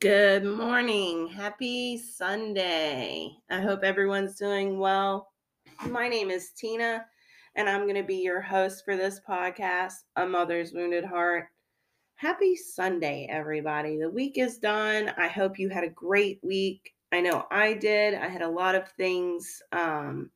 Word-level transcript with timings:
Good 0.00 0.44
morning. 0.44 1.26
Happy 1.26 1.98
Sunday. 1.98 3.32
I 3.50 3.60
hope 3.60 3.82
everyone's 3.82 4.36
doing 4.36 4.78
well. 4.78 5.32
My 5.88 6.06
name 6.06 6.30
is 6.30 6.50
Tina, 6.50 7.04
and 7.56 7.68
I'm 7.68 7.82
going 7.82 7.96
to 7.96 8.04
be 8.04 8.18
your 8.18 8.40
host 8.40 8.84
for 8.84 8.96
this 8.96 9.20
podcast, 9.28 9.94
A 10.14 10.24
Mother's 10.24 10.72
Wounded 10.72 11.04
Heart. 11.04 11.46
Happy 12.14 12.54
Sunday, 12.54 13.26
everybody. 13.28 13.98
The 13.98 14.08
week 14.08 14.38
is 14.38 14.58
done. 14.58 15.12
I 15.16 15.26
hope 15.26 15.58
you 15.58 15.68
had 15.68 15.82
a 15.82 15.88
great 15.90 16.38
week. 16.44 16.94
I 17.10 17.20
know 17.20 17.46
I 17.50 17.74
did. 17.74 18.14
I 18.14 18.28
had 18.28 18.42
a 18.42 18.48
lot 18.48 18.76
of 18.76 18.88
things 18.92 19.60
um, 19.72 20.30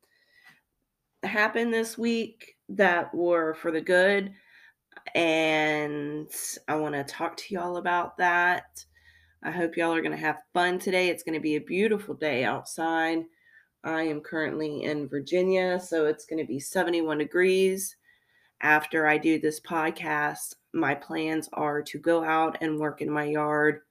happen 1.23 1.71
this 1.71 1.97
week 1.97 2.57
that 2.67 3.15
were 3.15 3.53
for 3.53 3.71
the 3.71 3.79
good, 3.79 4.33
and 5.15 6.29
I 6.67 6.75
want 6.75 6.95
to 6.95 7.05
talk 7.05 7.37
to 7.37 7.53
y'all 7.53 7.77
about 7.77 8.17
that. 8.17 8.83
I 9.45 9.51
hope 9.51 9.75
y'all 9.75 9.93
are 9.93 10.01
going 10.01 10.15
to 10.15 10.17
have 10.17 10.43
fun 10.53 10.79
today. 10.79 11.09
It's 11.09 11.23
going 11.23 11.33
to 11.33 11.41
be 11.41 11.57
a 11.57 11.61
beautiful 11.61 12.13
day 12.13 12.45
outside. 12.45 13.25
I 13.83 14.03
am 14.03 14.21
currently 14.21 14.83
in 14.83 15.09
Virginia, 15.09 15.81
so 15.81 16.05
it's 16.05 16.25
going 16.25 16.39
to 16.39 16.47
be 16.47 16.61
71 16.61 17.17
degrees. 17.17 17.97
After 18.61 19.05
I 19.05 19.17
do 19.17 19.41
this 19.41 19.59
podcast, 19.59 20.55
my 20.73 20.95
plans 20.95 21.49
are 21.51 21.81
to 21.81 21.99
go 21.99 22.23
out 22.23 22.57
and 22.61 22.79
work 22.79 23.01
in 23.01 23.09
my 23.09 23.25
yard, 23.25 23.81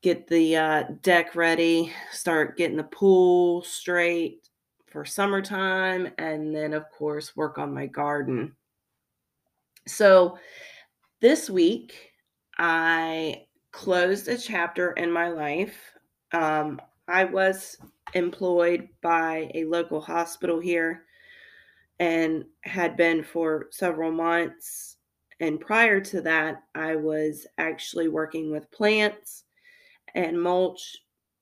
get 0.00 0.28
the 0.28 0.56
uh, 0.56 0.84
deck 1.02 1.34
ready, 1.34 1.92
start 2.12 2.56
getting 2.56 2.76
the 2.76 2.84
pool 2.84 3.62
straight 3.62 4.48
for 4.86 5.04
summertime, 5.04 6.08
and 6.18 6.54
then, 6.54 6.72
of 6.72 6.88
course, 6.96 7.34
work 7.34 7.58
on 7.58 7.74
my 7.74 7.86
garden. 7.86 8.54
So, 9.88 10.38
this 11.20 11.50
week, 11.50 12.12
I 12.56 13.46
closed 13.72 14.28
a 14.28 14.36
chapter 14.36 14.92
in 14.92 15.10
my 15.10 15.28
life. 15.28 15.92
Um, 16.32 16.80
I 17.08 17.24
was 17.24 17.76
employed 18.14 18.88
by 19.02 19.50
a 19.54 19.64
local 19.64 20.00
hospital 20.00 20.60
here 20.60 21.04
and 21.98 22.44
had 22.62 22.96
been 22.96 23.22
for 23.22 23.66
several 23.70 24.10
months. 24.10 24.96
And 25.40 25.60
prior 25.60 26.00
to 26.00 26.20
that, 26.22 26.62
I 26.74 26.96
was 26.96 27.46
actually 27.58 28.08
working 28.08 28.50
with 28.50 28.70
plants 28.70 29.44
and 30.14 30.40
mulch 30.40 30.96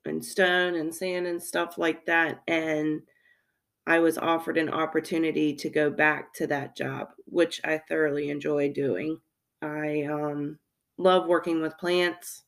and 0.05 0.25
stone 0.25 0.75
and 0.75 0.95
sand 0.95 1.27
and 1.27 1.43
stuff 1.43 1.79
like 1.79 2.07
that. 2.07 2.43
And 2.47 3.03
I 3.87 4.01
was 4.01 4.19
offered 4.19 4.59
an 4.59 4.69
opportunity 4.69 5.55
to 5.57 5.71
go 5.71 5.91
back 5.91 6.35
to 6.35 6.47
that 6.49 6.77
job, 6.77 7.09
which 7.25 7.61
I 7.65 7.79
thoroughly 7.79 8.31
enjoy 8.31 8.73
doing. 8.73 9.21
I 9.63 10.05
um, 10.05 10.59
love 10.99 11.27
working 11.27 11.63
with 11.63 11.79
plants 11.79 12.43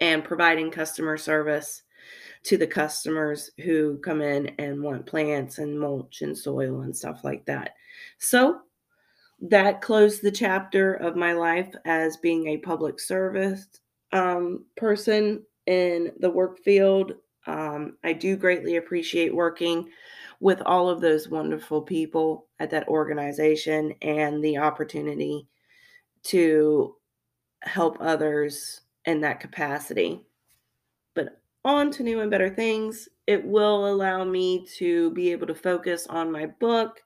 and 0.00 0.22
providing 0.22 0.70
customer 0.70 1.16
service 1.16 1.82
to 2.44 2.56
the 2.56 2.66
customers 2.66 3.50
who 3.64 3.98
come 3.98 4.20
in 4.20 4.48
and 4.58 4.82
want 4.82 5.06
plants 5.06 5.58
and 5.58 5.78
mulch 5.78 6.22
and 6.22 6.36
soil 6.36 6.82
and 6.82 6.96
stuff 6.96 7.24
like 7.24 7.44
that. 7.46 7.74
So 8.18 8.60
that 9.40 9.80
closed 9.80 10.22
the 10.22 10.30
chapter 10.30 10.94
of 10.94 11.16
my 11.16 11.32
life 11.32 11.72
as 11.84 12.16
being 12.16 12.48
a 12.48 12.58
public 12.58 13.00
service 13.00 13.66
um, 14.12 14.64
person 14.76 15.42
in 15.66 16.12
the 16.20 16.30
work 16.30 16.58
field. 16.60 17.14
Um, 17.46 17.96
I 18.04 18.12
do 18.12 18.36
greatly 18.36 18.76
appreciate 18.76 19.34
working 19.34 19.88
with 20.40 20.60
all 20.66 20.88
of 20.88 21.00
those 21.00 21.28
wonderful 21.28 21.82
people 21.82 22.46
at 22.58 22.70
that 22.70 22.88
organization 22.88 23.94
and 24.02 24.42
the 24.42 24.58
opportunity 24.58 25.46
to 26.24 26.96
help 27.62 27.96
others 28.00 28.80
in 29.04 29.20
that 29.20 29.40
capacity. 29.40 30.24
But 31.14 31.40
on 31.64 31.90
to 31.92 32.02
new 32.02 32.20
and 32.20 32.30
better 32.30 32.50
things. 32.50 33.08
It 33.26 33.44
will 33.44 33.88
allow 33.88 34.24
me 34.24 34.66
to 34.78 35.10
be 35.12 35.30
able 35.30 35.46
to 35.46 35.54
focus 35.54 36.06
on 36.08 36.32
my 36.32 36.46
book 36.46 37.00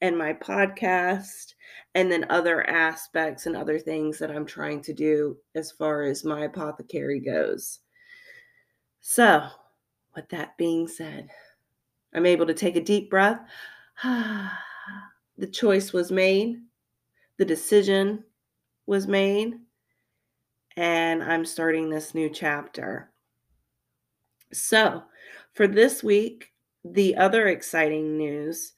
and 0.00 0.16
my 0.16 0.32
podcast 0.32 1.54
and 1.94 2.10
then 2.10 2.26
other 2.30 2.68
aspects 2.68 3.46
and 3.46 3.56
other 3.56 3.78
things 3.78 4.18
that 4.18 4.30
I'm 4.30 4.46
trying 4.46 4.80
to 4.82 4.92
do 4.92 5.36
as 5.54 5.72
far 5.72 6.02
as 6.02 6.24
my 6.24 6.44
apothecary 6.44 7.20
goes. 7.20 7.80
So, 9.00 9.46
with 10.14 10.28
that 10.30 10.56
being 10.56 10.86
said, 10.88 11.28
I'm 12.14 12.26
able 12.26 12.46
to 12.46 12.54
take 12.54 12.76
a 12.76 12.80
deep 12.80 13.10
breath. 13.10 13.40
the 14.04 15.46
choice 15.50 15.92
was 15.92 16.10
made, 16.10 16.56
the 17.36 17.44
decision 17.44 18.24
was 18.88 19.06
made, 19.06 19.54
and 20.76 21.22
I'm 21.22 21.44
starting 21.44 21.90
this 21.90 22.14
new 22.14 22.30
chapter. 22.30 23.10
So, 24.52 25.02
for 25.52 25.66
this 25.66 26.02
week, 26.02 26.52
the 26.84 27.16
other 27.16 27.48
exciting 27.48 28.16
news 28.16 28.72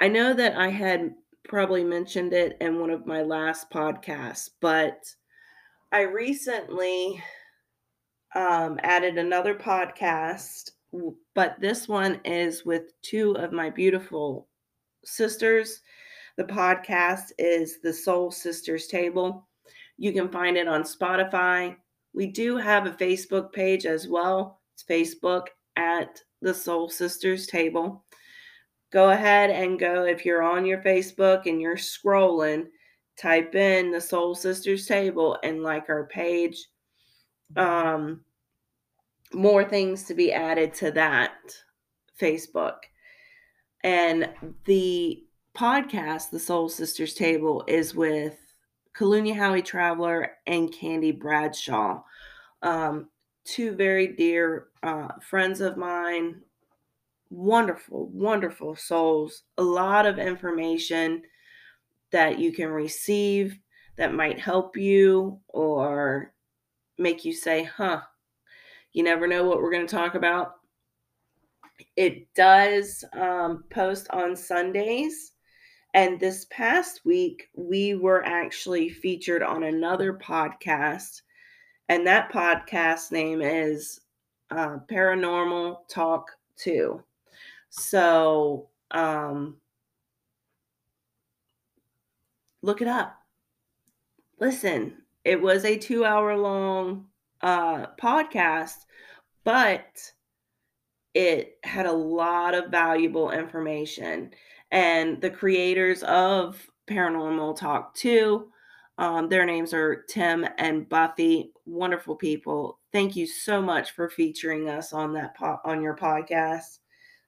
I 0.00 0.08
know 0.08 0.32
that 0.32 0.56
I 0.56 0.68
had 0.68 1.14
probably 1.44 1.84
mentioned 1.84 2.32
it 2.32 2.56
in 2.60 2.80
one 2.80 2.88
of 2.88 3.06
my 3.06 3.20
last 3.20 3.70
podcasts, 3.70 4.48
but 4.60 4.98
I 5.92 6.02
recently 6.02 7.22
um, 8.34 8.80
added 8.82 9.18
another 9.18 9.54
podcast, 9.54 10.70
but 11.34 11.60
this 11.60 11.86
one 11.86 12.18
is 12.24 12.64
with 12.64 12.92
two 13.02 13.32
of 13.32 13.52
my 13.52 13.68
beautiful 13.68 14.48
sisters. 15.04 15.82
The 16.40 16.46
podcast 16.46 17.32
is 17.36 17.80
the 17.82 17.92
Soul 17.92 18.30
Sisters 18.30 18.86
Table. 18.86 19.46
You 19.98 20.10
can 20.10 20.30
find 20.30 20.56
it 20.56 20.68
on 20.68 20.84
Spotify. 20.84 21.76
We 22.14 22.28
do 22.28 22.56
have 22.56 22.86
a 22.86 22.92
Facebook 22.92 23.52
page 23.52 23.84
as 23.84 24.08
well. 24.08 24.62
It's 24.72 24.82
Facebook 24.82 25.48
at 25.76 26.18
the 26.40 26.54
Soul 26.54 26.88
Sisters 26.88 27.46
Table. 27.46 28.06
Go 28.90 29.10
ahead 29.10 29.50
and 29.50 29.78
go, 29.78 30.06
if 30.06 30.24
you're 30.24 30.42
on 30.42 30.64
your 30.64 30.78
Facebook 30.78 31.44
and 31.44 31.60
you're 31.60 31.76
scrolling, 31.76 32.68
type 33.18 33.54
in 33.54 33.90
the 33.90 34.00
Soul 34.00 34.34
Sisters 34.34 34.86
Table 34.86 35.36
and 35.44 35.62
like 35.62 35.90
our 35.90 36.06
page. 36.06 36.56
Um, 37.54 38.22
more 39.34 39.62
things 39.62 40.04
to 40.04 40.14
be 40.14 40.32
added 40.32 40.72
to 40.76 40.90
that 40.92 41.34
Facebook. 42.18 42.78
And 43.84 44.30
the 44.64 45.22
podcast, 45.56 46.30
The 46.30 46.38
Soul 46.38 46.68
Sisters 46.68 47.14
Table, 47.14 47.64
is 47.66 47.94
with 47.94 48.38
Kalunya 48.96 49.34
Howie 49.34 49.62
Traveler 49.62 50.32
and 50.46 50.72
Candy 50.72 51.12
Bradshaw. 51.12 52.02
Um, 52.62 53.08
two 53.44 53.74
very 53.74 54.08
dear 54.08 54.68
uh, 54.82 55.08
friends 55.20 55.60
of 55.60 55.76
mine, 55.76 56.40
wonderful, 57.30 58.08
wonderful 58.08 58.76
souls. 58.76 59.42
A 59.58 59.62
lot 59.62 60.06
of 60.06 60.18
information 60.18 61.22
that 62.10 62.38
you 62.38 62.52
can 62.52 62.68
receive 62.68 63.58
that 63.96 64.14
might 64.14 64.38
help 64.38 64.76
you 64.76 65.38
or 65.48 66.32
make 66.98 67.24
you 67.24 67.32
say, 67.32 67.64
huh, 67.64 68.00
you 68.92 69.02
never 69.02 69.26
know 69.26 69.44
what 69.44 69.62
we're 69.62 69.70
going 69.70 69.86
to 69.86 69.96
talk 69.96 70.14
about. 70.14 70.54
It 71.96 72.32
does 72.34 73.04
um, 73.12 73.64
post 73.70 74.08
on 74.10 74.36
Sundays. 74.36 75.32
And 75.92 76.20
this 76.20 76.46
past 76.50 77.04
week, 77.04 77.48
we 77.54 77.94
were 77.94 78.24
actually 78.24 78.90
featured 78.90 79.42
on 79.42 79.64
another 79.64 80.14
podcast. 80.14 81.22
And 81.88 82.06
that 82.06 82.32
podcast 82.32 83.10
name 83.10 83.42
is 83.42 84.00
uh, 84.50 84.78
Paranormal 84.88 85.88
Talk 85.88 86.30
2. 86.58 87.02
So 87.70 88.68
um, 88.90 89.56
look 92.62 92.80
it 92.82 92.88
up. 92.88 93.16
Listen, 94.38 94.94
it 95.24 95.40
was 95.40 95.64
a 95.64 95.76
two 95.76 96.04
hour 96.04 96.36
long 96.36 97.06
uh, 97.42 97.86
podcast, 98.00 98.76
but 99.44 100.12
it 101.14 101.58
had 101.64 101.86
a 101.86 101.92
lot 101.92 102.54
of 102.54 102.70
valuable 102.70 103.30
information. 103.30 104.30
And 104.70 105.20
the 105.20 105.30
creators 105.30 106.02
of 106.04 106.64
Paranormal 106.88 107.56
Talk 107.56 107.94
2, 107.94 108.48
um, 108.98 109.28
their 109.28 109.46
names 109.46 109.72
are 109.72 110.04
Tim 110.08 110.46
and 110.58 110.88
Buffy, 110.88 111.52
wonderful 111.64 112.14
people. 112.14 112.78
Thank 112.92 113.16
you 113.16 113.26
so 113.26 113.62
much 113.62 113.92
for 113.92 114.10
featuring 114.10 114.68
us 114.68 114.92
on 114.92 115.12
that 115.14 115.36
po- 115.36 115.60
on 115.64 115.82
your 115.82 115.96
podcast. 115.96 116.78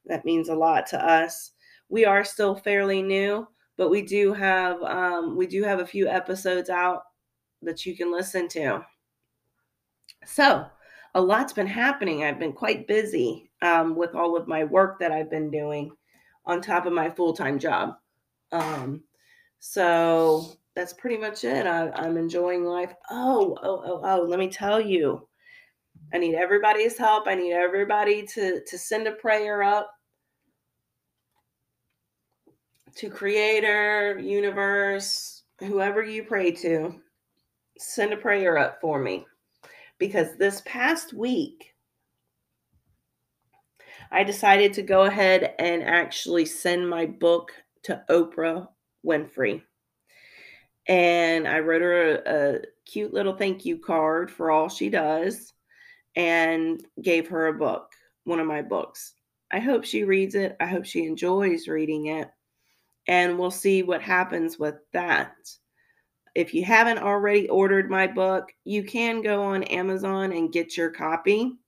That 0.06 0.24
means 0.24 0.48
a 0.48 0.54
lot 0.54 0.86
to 0.88 1.04
us. 1.04 1.52
We 1.88 2.04
are 2.04 2.24
still 2.24 2.54
fairly 2.54 3.02
new, 3.02 3.48
but 3.76 3.90
we 3.90 4.02
do 4.02 4.32
have 4.32 4.82
um, 4.82 5.36
we 5.36 5.46
do 5.46 5.62
have 5.62 5.80
a 5.80 5.86
few 5.86 6.08
episodes 6.08 6.68
out 6.68 7.04
that 7.62 7.86
you 7.86 7.96
can 7.96 8.12
listen 8.12 8.48
to. 8.48 8.84
So, 10.24 10.66
a 11.14 11.20
lot's 11.20 11.52
been 11.52 11.66
happening. 11.66 12.24
I've 12.24 12.38
been 12.38 12.52
quite 12.52 12.86
busy 12.86 13.50
um, 13.62 13.96
with 13.96 14.14
all 14.14 14.36
of 14.36 14.48
my 14.48 14.64
work 14.64 14.98
that 15.00 15.12
I've 15.12 15.30
been 15.30 15.50
doing 15.50 15.92
on 16.44 16.60
top 16.60 16.86
of 16.86 16.92
my 16.92 17.10
full 17.10 17.32
time 17.32 17.58
job. 17.58 17.96
Um, 18.50 19.02
so, 19.60 20.56
that's 20.74 20.92
pretty 20.92 21.18
much 21.18 21.44
it. 21.44 21.66
I, 21.66 21.90
I'm 21.90 22.16
enjoying 22.16 22.64
life. 22.64 22.94
Oh, 23.10 23.58
oh, 23.62 23.82
oh, 23.84 24.00
oh, 24.04 24.22
let 24.22 24.38
me 24.38 24.48
tell 24.48 24.80
you. 24.80 25.28
I 26.14 26.18
need 26.18 26.34
everybody's 26.34 26.96
help. 26.96 27.26
I 27.26 27.34
need 27.34 27.52
everybody 27.52 28.26
to, 28.26 28.62
to 28.64 28.78
send 28.78 29.06
a 29.06 29.12
prayer 29.12 29.62
up 29.62 29.90
to 32.96 33.08
Creator, 33.08 34.18
Universe, 34.18 35.42
whoever 35.60 36.02
you 36.02 36.24
pray 36.24 36.50
to. 36.52 36.94
Send 37.78 38.12
a 38.12 38.16
prayer 38.16 38.58
up 38.58 38.78
for 38.80 38.98
me. 38.98 39.26
Because 39.98 40.36
this 40.36 40.62
past 40.64 41.12
week, 41.12 41.71
I 44.12 44.24
decided 44.24 44.74
to 44.74 44.82
go 44.82 45.02
ahead 45.02 45.54
and 45.58 45.82
actually 45.82 46.44
send 46.44 46.88
my 46.88 47.06
book 47.06 47.52
to 47.84 48.04
Oprah 48.10 48.68
Winfrey 49.04 49.62
and 50.86 51.46
I 51.46 51.60
wrote 51.60 51.82
her 51.82 52.14
a, 52.16 52.22
a, 52.26 52.58
cute 52.84 53.14
little 53.14 53.36
thank 53.36 53.64
you 53.64 53.78
card 53.78 54.30
for 54.30 54.50
all 54.50 54.68
she 54.68 54.90
does 54.90 55.52
and 56.16 56.84
gave 57.00 57.28
her 57.28 57.46
a 57.46 57.54
book, 57.54 57.92
one 58.24 58.40
of 58.40 58.46
my 58.46 58.60
books. 58.60 59.14
I 59.52 59.60
hope 59.60 59.84
she 59.84 60.04
reads 60.04 60.34
it. 60.34 60.56
I 60.58 60.66
hope 60.66 60.84
she 60.84 61.06
enjoys 61.06 61.68
reading 61.68 62.06
it. 62.06 62.28
And 63.06 63.38
we'll 63.38 63.52
see 63.52 63.82
what 63.82 64.02
happens 64.02 64.58
with 64.58 64.76
that. 64.92 65.34
If 66.34 66.54
you 66.54 66.64
haven't 66.64 66.98
already 66.98 67.48
ordered 67.48 67.90
my 67.90 68.06
book, 68.06 68.52
you 68.64 68.82
can 68.82 69.22
go 69.22 69.42
on 69.42 69.62
Amazon 69.64 70.32
and 70.32 70.52
get 70.52 70.76
your 70.76 70.90
copy. 70.90 71.58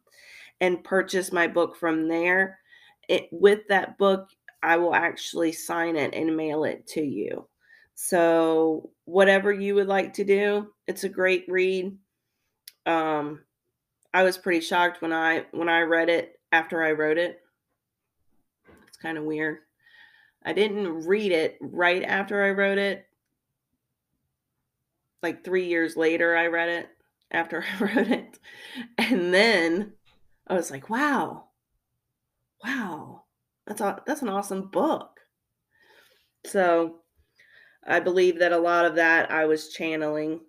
and 0.61 0.83
purchase 0.83 1.31
my 1.31 1.47
book 1.47 1.75
from 1.75 2.07
there. 2.07 2.59
It, 3.07 3.27
with 3.31 3.67
that 3.69 3.97
book, 3.97 4.29
I 4.63 4.77
will 4.77 4.95
actually 4.95 5.51
sign 5.51 5.95
it 5.95 6.15
and 6.15 6.35
mail 6.35 6.63
it 6.63 6.87
to 6.87 7.01
you. 7.01 7.47
So, 7.93 8.89
whatever 9.05 9.53
you 9.53 9.75
would 9.75 9.87
like 9.87 10.13
to 10.13 10.23
do, 10.23 10.73
it's 10.87 11.03
a 11.03 11.09
great 11.09 11.45
read. 11.47 11.97
Um, 12.85 13.41
I 14.13 14.23
was 14.23 14.37
pretty 14.37 14.61
shocked 14.61 15.01
when 15.01 15.13
I 15.13 15.45
when 15.51 15.69
I 15.69 15.81
read 15.81 16.09
it 16.09 16.39
after 16.51 16.83
I 16.83 16.91
wrote 16.91 17.17
it. 17.17 17.41
It's 18.87 18.97
kind 18.97 19.17
of 19.17 19.23
weird. 19.23 19.59
I 20.45 20.53
didn't 20.53 21.05
read 21.05 21.31
it 21.31 21.57
right 21.59 22.03
after 22.03 22.43
I 22.43 22.51
wrote 22.51 22.77
it. 22.77 23.07
Like 25.23 25.43
3 25.43 25.65
years 25.65 25.97
later 25.97 26.37
I 26.37 26.47
read 26.47 26.69
it 26.69 26.89
after 27.31 27.63
I 27.79 27.83
wrote 27.83 28.07
it. 28.07 28.39
And 28.97 29.33
then 29.33 29.93
I 30.47 30.53
was 30.53 30.69
like, 30.69 30.89
wow, 30.89 31.45
wow, 32.63 33.23
that's 33.65 33.81
a, 33.81 34.01
that's 34.05 34.21
an 34.21 34.29
awesome 34.29 34.69
book. 34.69 35.19
So 36.45 36.97
I 37.85 37.99
believe 37.99 38.39
that 38.39 38.51
a 38.51 38.57
lot 38.57 38.85
of 38.85 38.95
that 38.95 39.31
I 39.31 39.45
was 39.45 39.69
channeling, 39.69 40.41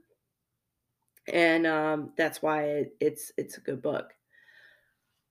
and 1.32 1.66
um, 1.66 2.12
that's 2.16 2.42
why 2.42 2.64
it, 2.64 2.96
it's 3.00 3.32
it's 3.36 3.58
a 3.58 3.60
good 3.60 3.82
book. 3.82 4.12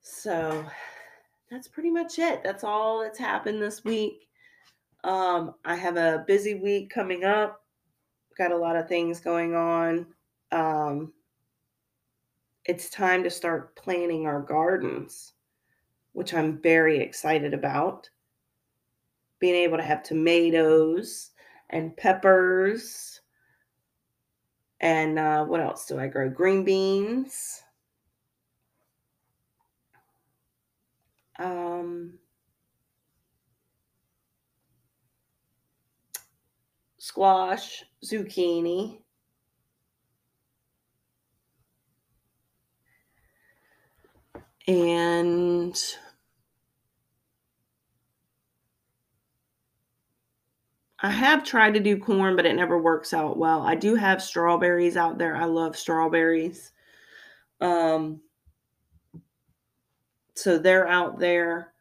So 0.01 0.65
that's 1.49 1.67
pretty 1.67 1.89
much 1.89 2.19
it. 2.19 2.43
That's 2.43 2.63
all 2.63 3.01
that's 3.01 3.19
happened 3.19 3.61
this 3.61 3.83
week. 3.83 4.24
Um, 5.05 5.53
I 5.63 5.75
have 5.75 5.97
a 5.97 6.23
busy 6.25 6.55
week 6.55 6.89
coming 6.89 7.23
up. 7.23 7.61
Got 8.35 8.51
a 8.51 8.57
lot 8.57 8.75
of 8.75 8.89
things 8.89 9.19
going 9.19 9.53
on. 9.53 10.07
Um, 10.51 11.13
it's 12.65 12.89
time 12.89 13.23
to 13.23 13.29
start 13.29 13.75
planning 13.75 14.25
our 14.25 14.41
gardens, 14.41 15.33
which 16.13 16.33
I'm 16.33 16.59
very 16.59 16.97
excited 16.97 17.53
about. 17.53 18.09
Being 19.39 19.53
able 19.53 19.77
to 19.77 19.83
have 19.83 20.01
tomatoes 20.01 21.29
and 21.69 21.95
peppers. 21.95 23.21
And 24.81 25.19
uh, 25.19 25.45
what 25.45 25.61
else 25.61 25.85
do 25.85 25.99
I 25.99 26.07
grow? 26.07 26.31
Green 26.31 26.63
beans. 26.63 27.61
Um, 31.37 32.17
squash, 37.05 37.83
zucchini. 38.03 38.97
and 44.67 45.79
I 50.99 51.11
have 51.11 51.43
tried 51.43 51.75
to 51.75 51.79
do 51.79 51.99
corn, 51.99 52.35
but 52.35 52.47
it 52.47 52.55
never 52.55 52.81
works 52.81 53.13
out 53.13 53.37
well. 53.37 53.61
I 53.61 53.75
do 53.75 53.93
have 53.93 54.23
strawberries 54.23 54.97
out 54.97 55.19
there. 55.19 55.35
I 55.35 55.45
love 55.45 55.77
strawberries. 55.77 56.71
Um, 57.61 58.21
so 60.33 60.57
they're 60.57 60.87
out 60.87 61.19
there. 61.19 61.74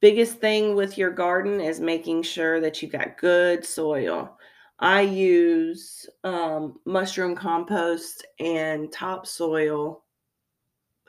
Biggest 0.00 0.38
thing 0.38 0.76
with 0.76 0.96
your 0.96 1.10
garden 1.10 1.60
is 1.60 1.80
making 1.80 2.22
sure 2.22 2.60
that 2.60 2.80
you've 2.80 2.92
got 2.92 3.18
good 3.18 3.64
soil. 3.64 4.38
I 4.78 5.00
use 5.00 6.08
um, 6.22 6.78
mushroom 6.84 7.34
compost 7.34 8.24
and 8.38 8.92
topsoil 8.92 10.04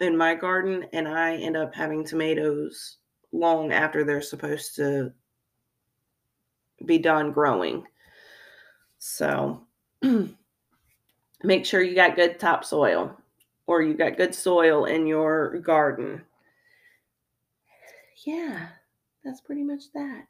in 0.02 0.18
my 0.18 0.34
garden 0.34 0.88
and 0.94 1.08
I 1.08 1.36
end 1.36 1.56
up 1.56 1.76
having 1.76 2.04
tomatoes 2.04 2.98
long 3.32 3.72
after 3.72 4.04
they're 4.04 4.22
supposed 4.22 4.76
to 4.78 5.14
be 6.86 6.98
done 6.98 7.32
growing. 7.32 7.86
So 8.98 9.68
make 11.44 11.66
sure 11.66 11.84
you 11.84 11.94
got 11.94 12.16
good 12.16 12.40
topsoil 12.40 13.16
or 13.68 13.84
you 13.84 13.94
got 13.94 14.18
good 14.18 14.34
soil 14.34 14.86
in 14.86 15.06
your 15.06 15.60
garden. 15.60 16.24
Yeah, 18.26 18.68
that's 19.24 19.42
pretty 19.42 19.64
much 19.64 19.92
that. 19.94 20.28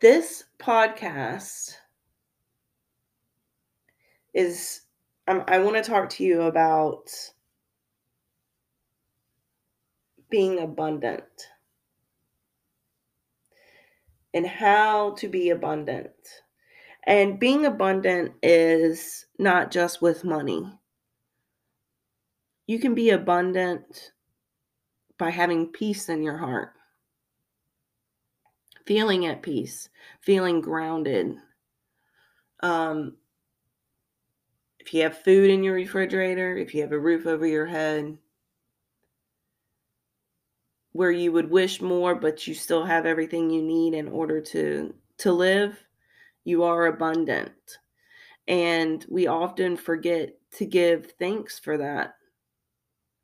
This 0.00 0.44
podcast 0.58 1.74
is 4.32 4.82
um, 5.26 5.44
I 5.48 5.58
want 5.58 5.76
to 5.76 5.82
talk 5.82 6.08
to 6.10 6.24
you 6.24 6.42
about 6.42 7.10
being 10.30 10.58
abundant 10.60 11.48
and 14.32 14.46
how 14.46 15.12
to 15.14 15.28
be 15.28 15.50
abundant. 15.50 16.12
And 17.04 17.38
being 17.38 17.64
abundant 17.66 18.34
is 18.42 19.26
not 19.38 19.70
just 19.70 20.02
with 20.02 20.24
money. 20.24 20.78
You 22.66 22.78
can 22.78 22.94
be 22.94 23.10
abundant 23.10 24.12
by 25.18 25.30
having 25.30 25.66
peace 25.66 26.08
in 26.08 26.22
your 26.22 26.38
heart, 26.38 26.72
feeling 28.86 29.26
at 29.26 29.42
peace, 29.42 29.88
feeling 30.20 30.60
grounded, 30.60 31.36
um, 32.60 33.16
if 34.80 34.94
you 34.94 35.02
have 35.02 35.22
food 35.22 35.50
in 35.50 35.62
your 35.62 35.74
refrigerator, 35.74 36.56
if 36.56 36.74
you 36.74 36.80
have 36.80 36.92
a 36.92 36.98
roof 36.98 37.26
over 37.26 37.46
your 37.46 37.66
head, 37.66 38.16
where 40.92 41.10
you 41.10 41.30
would 41.30 41.50
wish 41.50 41.80
more 41.80 42.14
but 42.14 42.46
you 42.46 42.54
still 42.54 42.84
have 42.84 43.06
everything 43.06 43.50
you 43.50 43.62
need 43.62 43.94
in 43.94 44.08
order 44.08 44.40
to 44.40 44.94
to 45.18 45.32
live, 45.32 45.78
you 46.44 46.62
are 46.62 46.86
abundant. 46.86 47.52
And 48.46 49.04
we 49.08 49.26
often 49.26 49.76
forget 49.76 50.30
to 50.56 50.64
give 50.64 51.12
thanks 51.18 51.58
for 51.58 51.76
that. 51.76 52.17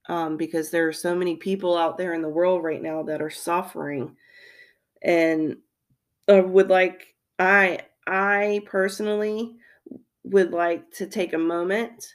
Um, 0.06 0.36
because 0.36 0.70
there 0.70 0.86
are 0.86 0.92
so 0.92 1.14
many 1.14 1.36
people 1.36 1.76
out 1.76 1.96
there 1.96 2.12
in 2.12 2.20
the 2.20 2.28
world 2.28 2.62
right 2.62 2.82
now 2.82 3.02
that 3.04 3.22
are 3.22 3.30
suffering 3.30 4.14
and 5.02 5.56
uh, 6.28 6.42
would 6.44 6.68
like 6.68 7.14
i 7.38 7.80
i 8.06 8.60
personally 8.66 9.56
would 10.24 10.50
like 10.50 10.90
to 10.90 11.06
take 11.06 11.32
a 11.32 11.38
moment 11.38 12.14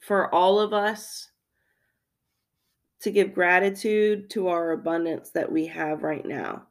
for 0.00 0.34
all 0.34 0.58
of 0.58 0.72
us 0.72 1.30
to 3.00 3.10
give 3.10 3.34
gratitude 3.34 4.28
to 4.30 4.48
our 4.48 4.72
abundance 4.72 5.30
that 5.30 5.50
we 5.50 5.66
have 5.66 6.02
right 6.02 6.24
now. 6.24 6.66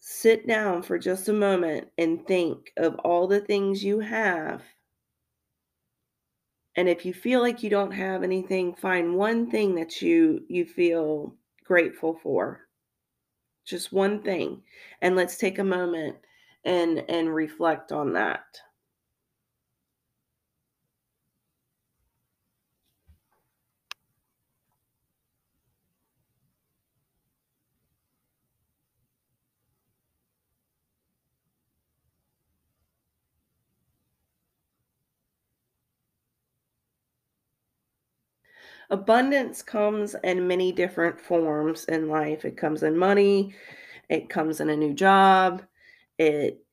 Sit 0.00 0.46
down 0.46 0.82
for 0.82 0.98
just 0.98 1.28
a 1.28 1.32
moment 1.32 1.88
and 1.98 2.26
think 2.26 2.72
of 2.76 2.94
all 3.00 3.26
the 3.26 3.40
things 3.40 3.84
you 3.84 4.00
have. 4.00 4.62
And 6.78 6.88
if 6.88 7.04
you 7.04 7.12
feel 7.12 7.40
like 7.40 7.64
you 7.64 7.70
don't 7.70 7.90
have 7.90 8.22
anything, 8.22 8.72
find 8.72 9.16
one 9.16 9.50
thing 9.50 9.74
that 9.74 10.00
you 10.00 10.44
you 10.46 10.64
feel 10.64 11.34
grateful 11.64 12.20
for. 12.22 12.68
Just 13.66 13.92
one 13.92 14.22
thing. 14.22 14.62
And 15.02 15.16
let's 15.16 15.38
take 15.38 15.58
a 15.58 15.64
moment 15.64 16.18
and 16.64 17.04
and 17.08 17.34
reflect 17.34 17.90
on 17.90 18.12
that 18.12 18.44
abundance 38.90 39.62
comes 39.62 40.16
in 40.24 40.46
many 40.46 40.72
different 40.72 41.20
forms 41.20 41.84
in 41.86 42.08
life. 42.08 42.44
It 42.44 42.56
comes 42.56 42.82
in 42.82 42.96
money, 42.96 43.54
it 44.08 44.28
comes 44.28 44.60
in 44.60 44.70
a 44.70 44.76
new 44.76 44.94
job, 44.94 45.62
it 46.18 46.64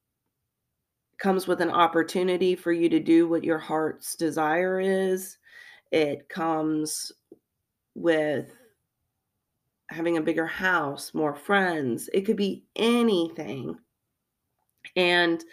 comes 1.17 1.47
with 1.47 1.61
an 1.61 1.69
opportunity 1.69 2.55
for 2.55 2.71
you 2.71 2.89
to 2.89 2.99
do 2.99 3.27
what 3.27 3.43
your 3.43 3.57
heart's 3.57 4.15
desire 4.15 4.79
is. 4.79 5.37
It 5.91 6.27
comes 6.29 7.11
with 7.95 8.51
having 9.89 10.17
a 10.17 10.21
bigger 10.21 10.47
house, 10.47 11.13
more 11.13 11.35
friends. 11.35 12.09
It 12.13 12.21
could 12.21 12.37
be 12.37 12.65
anything. 12.75 13.77
And 14.95 15.43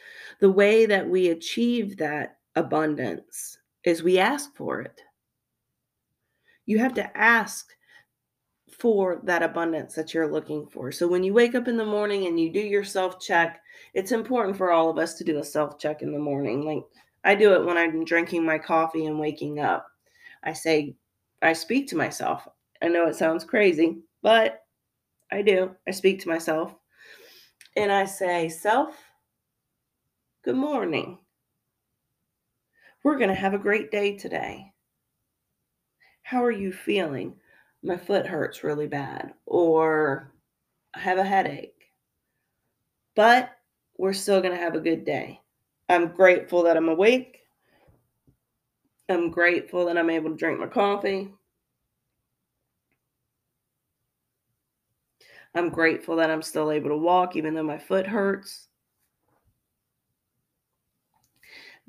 the 0.40 0.50
way 0.50 0.86
that 0.86 1.08
we 1.08 1.28
achieve 1.28 1.96
that 1.98 2.38
abundance 2.56 3.58
is 3.84 4.02
we 4.02 4.18
ask 4.18 4.54
for 4.56 4.80
it. 4.80 5.00
You 6.66 6.78
have 6.78 6.94
to 6.94 7.16
ask 7.16 7.66
for 8.78 9.20
that 9.24 9.42
abundance 9.42 9.94
that 9.94 10.14
you're 10.14 10.30
looking 10.30 10.66
for. 10.66 10.90
So 10.90 11.06
when 11.06 11.22
you 11.22 11.34
wake 11.34 11.54
up 11.54 11.68
in 11.68 11.76
the 11.76 11.84
morning 11.84 12.26
and 12.26 12.38
you 12.38 12.52
do 12.52 12.60
your 12.60 12.84
self 12.84 13.20
check, 13.20 13.60
it's 13.94 14.12
important 14.12 14.56
for 14.56 14.70
all 14.70 14.88
of 14.90 14.98
us 14.98 15.14
to 15.14 15.24
do 15.24 15.38
a 15.38 15.44
self 15.44 15.78
check 15.78 16.02
in 16.02 16.12
the 16.12 16.18
morning. 16.18 16.64
Like 16.64 16.82
I 17.24 17.34
do 17.34 17.52
it 17.54 17.64
when 17.64 17.76
I'm 17.76 18.04
drinking 18.04 18.44
my 18.44 18.58
coffee 18.58 19.06
and 19.06 19.18
waking 19.18 19.60
up. 19.60 19.86
I 20.42 20.52
say, 20.52 20.96
I 21.42 21.52
speak 21.52 21.88
to 21.88 21.96
myself. 21.96 22.46
I 22.82 22.88
know 22.88 23.06
it 23.06 23.16
sounds 23.16 23.44
crazy, 23.44 23.98
but 24.22 24.62
I 25.30 25.42
do. 25.42 25.74
I 25.86 25.92
speak 25.92 26.20
to 26.22 26.28
myself 26.28 26.74
and 27.76 27.90
I 27.90 28.04
say, 28.04 28.48
Self, 28.48 28.96
good 30.44 30.56
morning. 30.56 31.18
We're 33.04 33.18
going 33.18 33.30
to 33.30 33.34
have 33.34 33.54
a 33.54 33.58
great 33.58 33.90
day 33.90 34.16
today. 34.16 34.71
How 36.32 36.42
are 36.42 36.50
you 36.50 36.72
feeling? 36.72 37.34
My 37.82 37.98
foot 37.98 38.26
hurts 38.26 38.64
really 38.64 38.86
bad, 38.86 39.34
or 39.44 40.32
I 40.94 41.00
have 41.00 41.18
a 41.18 41.22
headache. 41.22 41.92
But 43.14 43.50
we're 43.98 44.14
still 44.14 44.40
going 44.40 44.54
to 44.54 44.58
have 44.58 44.74
a 44.74 44.80
good 44.80 45.04
day. 45.04 45.42
I'm 45.90 46.08
grateful 46.08 46.62
that 46.62 46.78
I'm 46.78 46.88
awake. 46.88 47.40
I'm 49.10 49.30
grateful 49.30 49.84
that 49.84 49.98
I'm 49.98 50.08
able 50.08 50.30
to 50.30 50.36
drink 50.36 50.58
my 50.58 50.68
coffee. 50.68 51.30
I'm 55.54 55.68
grateful 55.68 56.16
that 56.16 56.30
I'm 56.30 56.40
still 56.40 56.70
able 56.70 56.88
to 56.88 56.96
walk 56.96 57.36
even 57.36 57.52
though 57.52 57.62
my 57.62 57.78
foot 57.78 58.06
hurts. 58.06 58.68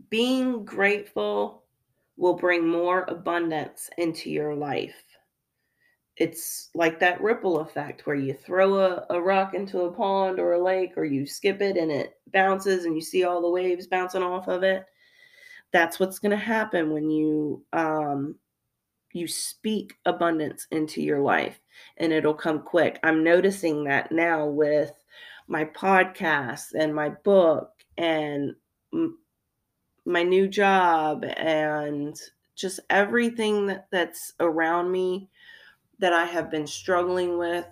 Being 0.10 0.66
grateful 0.66 1.63
will 2.18 2.36
bring 2.36 2.68
more 2.68 3.06
abundance 3.08 3.90
into 3.98 4.30
your 4.30 4.56
life. 4.56 5.04
It's 6.18 6.70
like 6.76 7.00
that 7.00 7.22
ripple 7.22 7.62
effect 7.62 8.06
where 8.06 8.16
you 8.16 8.34
throw 8.34 8.76
a, 8.76 9.06
a 9.10 9.22
rock 9.22 9.56
into 9.56 9.82
a 9.82 9.92
pond 9.92 10.40
or 10.40 10.54
a 10.54 10.64
lake 10.64 10.94
or 10.96 11.06
you 11.06 11.26
skip 11.26 11.60
it 11.62 11.76
and 11.76 11.92
it 11.92 12.20
bounces 12.32 12.86
and 12.86 12.96
you 12.96 13.02
see 13.02 13.24
all 13.24 13.42
the 13.42 13.50
waves 13.50 13.88
bouncing 13.88 14.22
off 14.22 14.48
of 14.48 14.62
it. 14.62 14.86
That's 15.72 16.00
what's 16.00 16.20
going 16.20 16.32
to 16.32 16.38
happen 16.38 16.92
when 16.92 17.10
you 17.10 17.66
um, 17.74 18.36
you 19.12 19.28
speak 19.28 19.96
abundance 20.06 20.68
into 20.72 21.02
your 21.02 21.20
life 21.20 21.60
and 21.98 22.14
it'll 22.14 22.34
come 22.34 22.62
quick. 22.62 23.00
I'm 23.04 23.24
noticing 23.24 23.84
that 23.86 24.12
now 24.12 24.46
with 24.46 24.92
my 25.48 25.66
podcast 25.66 26.74
and 26.76 26.94
my 26.94 27.10
book 27.10 27.72
and 27.98 28.54
my 30.06 30.24
new 30.24 30.48
job 30.48 31.24
and 31.38 32.20
just 32.56 32.80
everything 32.90 33.68
that, 33.68 33.88
that's 33.92 34.34
around 34.40 34.92
me 34.92 35.30
that 36.00 36.14
I 36.14 36.26
have 36.26 36.52
been 36.52 36.68
struggling 36.68 37.38
with 37.38 37.66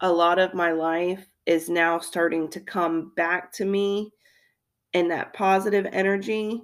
a 0.00 0.12
lot 0.12 0.38
of 0.38 0.54
my 0.54 0.72
life 0.72 1.26
is 1.46 1.68
now 1.68 1.98
starting 1.98 2.48
to 2.48 2.60
come 2.60 3.12
back 3.16 3.52
to 3.52 3.64
me 3.64 4.12
in 4.92 5.08
that 5.08 5.32
positive 5.32 5.86
energy 5.92 6.60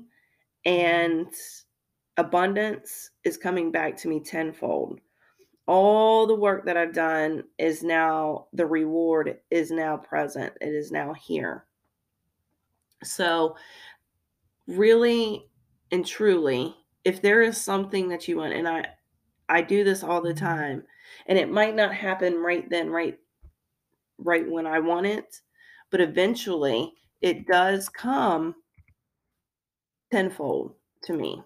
and 0.65 1.33
abundance 2.17 3.11
is 3.25 3.37
coming 3.37 3.71
back 3.73 3.97
to 3.97 4.09
me 4.09 4.21
tenfold. 4.21 5.01
All 5.67 6.27
the 6.27 6.35
work 6.35 6.65
that 6.67 6.77
I've 6.77 6.95
done 6.95 7.45
is 7.59 7.83
now 7.83 8.47
the 8.53 8.67
reward 8.67 9.39
is 9.51 9.71
now 9.71 9.97
present. 9.97 10.53
It 10.61 10.69
is 10.69 10.91
now 10.91 11.13
here. 11.15 11.65
So 13.05 13.57
really 14.69 15.47
and 15.91 16.07
truly, 16.07 16.77
if 17.05 17.23
there 17.23 17.43
is 17.43 17.61
something 17.61 18.09
that 18.11 18.29
you 18.29 18.37
want, 18.37 18.53
and 18.53 18.69
I 18.69 18.85
I 19.49 19.63
do 19.63 19.83
this 19.83 20.05
all 20.05 20.21
the 20.21 20.35
mm-hmm. 20.35 20.45
time, 20.45 20.85
and 21.27 21.39
it 21.39 21.51
might 21.51 21.75
not 21.75 21.95
happen 21.95 22.37
right 22.37 22.69
then, 22.71 22.91
right 22.91 23.19
right 24.19 24.49
when 24.49 24.67
I 24.67 24.79
want 24.81 25.07
it, 25.07 25.41
but 25.91 26.01
eventually 26.01 26.93
it 27.21 27.47
does 27.47 27.89
come 27.89 28.55
tenfold 30.13 30.75
to 31.05 31.15
me. 31.15 31.43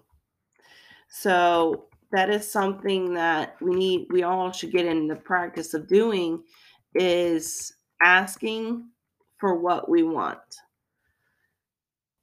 So 1.09 1.85
that 2.11 2.29
is 2.29 2.51
something 2.51 3.13
that 3.13 3.55
we 3.61 3.73
need 3.75 4.07
we 4.11 4.23
all 4.23 4.51
should 4.51 4.71
get 4.71 4.85
in 4.85 5.07
the 5.07 5.15
practice 5.15 5.73
of 5.73 5.87
doing 5.87 6.43
is 6.95 7.73
asking 8.01 8.89
for 9.39 9.59
what 9.59 9.89
we 9.89 10.03
want 10.03 10.39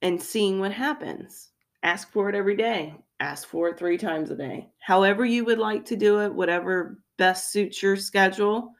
and 0.01 0.21
seeing 0.21 0.59
what 0.59 0.71
happens. 0.71 1.49
Ask 1.83 2.11
for 2.11 2.29
it 2.29 2.35
every 2.35 2.55
day. 2.55 2.95
Ask 3.19 3.47
for 3.47 3.69
it 3.69 3.77
three 3.77 3.97
times 3.97 4.31
a 4.31 4.35
day. 4.35 4.69
However, 4.79 5.25
you 5.25 5.45
would 5.45 5.59
like 5.59 5.85
to 5.85 5.95
do 5.95 6.21
it, 6.21 6.33
whatever 6.33 6.99
best 7.17 7.51
suits 7.51 7.81
your 7.81 7.95
schedule, 7.95 8.73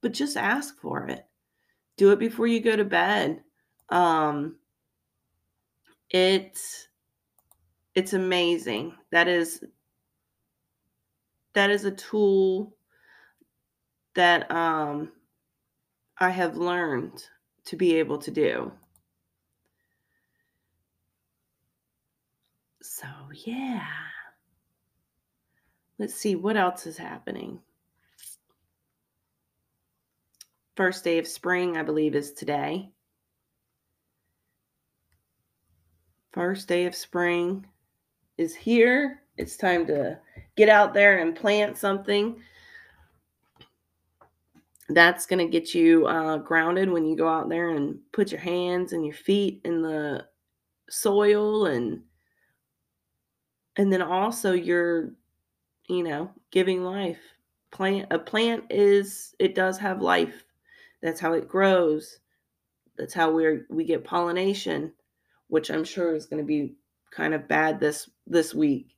but 0.00 0.12
just 0.12 0.36
ask 0.36 0.78
for 0.80 1.06
it. 1.06 1.24
Do 1.96 2.10
it 2.10 2.18
before 2.18 2.46
you 2.46 2.60
go 2.60 2.76
to 2.76 2.84
bed. 2.84 3.42
Um, 3.90 4.56
it's 6.10 6.88
it's 7.94 8.12
amazing. 8.12 8.94
That 9.12 9.28
is 9.28 9.64
that 11.54 11.70
is 11.70 11.84
a 11.84 11.92
tool 11.92 12.76
that 14.14 14.50
um, 14.50 15.12
I 16.18 16.30
have 16.30 16.56
learned 16.56 17.24
to 17.66 17.76
be 17.76 17.94
able 17.96 18.18
to 18.18 18.30
do. 18.30 18.72
So, 22.94 23.08
yeah. 23.44 23.82
Let's 25.98 26.14
see 26.14 26.36
what 26.36 26.56
else 26.56 26.86
is 26.86 26.96
happening. 26.96 27.58
First 30.76 31.02
day 31.02 31.18
of 31.18 31.26
spring, 31.26 31.76
I 31.76 31.82
believe, 31.82 32.14
is 32.14 32.32
today. 32.32 32.92
First 36.32 36.68
day 36.68 36.86
of 36.86 36.94
spring 36.94 37.66
is 38.38 38.54
here. 38.54 39.22
It's 39.38 39.56
time 39.56 39.88
to 39.88 40.16
get 40.54 40.68
out 40.68 40.94
there 40.94 41.18
and 41.18 41.34
plant 41.34 41.76
something. 41.76 42.40
That's 44.88 45.26
going 45.26 45.44
to 45.44 45.50
get 45.50 45.74
you 45.74 46.06
uh, 46.06 46.36
grounded 46.36 46.88
when 46.88 47.04
you 47.06 47.16
go 47.16 47.26
out 47.26 47.48
there 47.48 47.70
and 47.70 47.98
put 48.12 48.30
your 48.30 48.40
hands 48.40 48.92
and 48.92 49.04
your 49.04 49.16
feet 49.16 49.62
in 49.64 49.82
the 49.82 50.28
soil 50.88 51.66
and 51.66 52.00
and 53.76 53.92
then 53.92 54.02
also 54.02 54.52
you're 54.52 55.10
you 55.88 56.02
know 56.02 56.30
giving 56.50 56.84
life. 56.84 57.20
Plant 57.70 58.06
a 58.10 58.18
plant 58.18 58.64
is 58.70 59.34
it 59.38 59.54
does 59.54 59.78
have 59.78 60.00
life. 60.00 60.44
That's 61.02 61.20
how 61.20 61.32
it 61.32 61.48
grows. 61.48 62.18
That's 62.96 63.14
how 63.14 63.32
we're 63.32 63.66
we 63.70 63.84
get 63.84 64.04
pollination 64.04 64.92
which 65.48 65.68
i'm 65.70 65.84
sure 65.84 66.14
is 66.14 66.24
going 66.24 66.42
to 66.42 66.46
be 66.46 66.74
kind 67.10 67.34
of 67.34 67.46
bad 67.46 67.78
this 67.78 68.08
this 68.26 68.54
week 68.54 68.96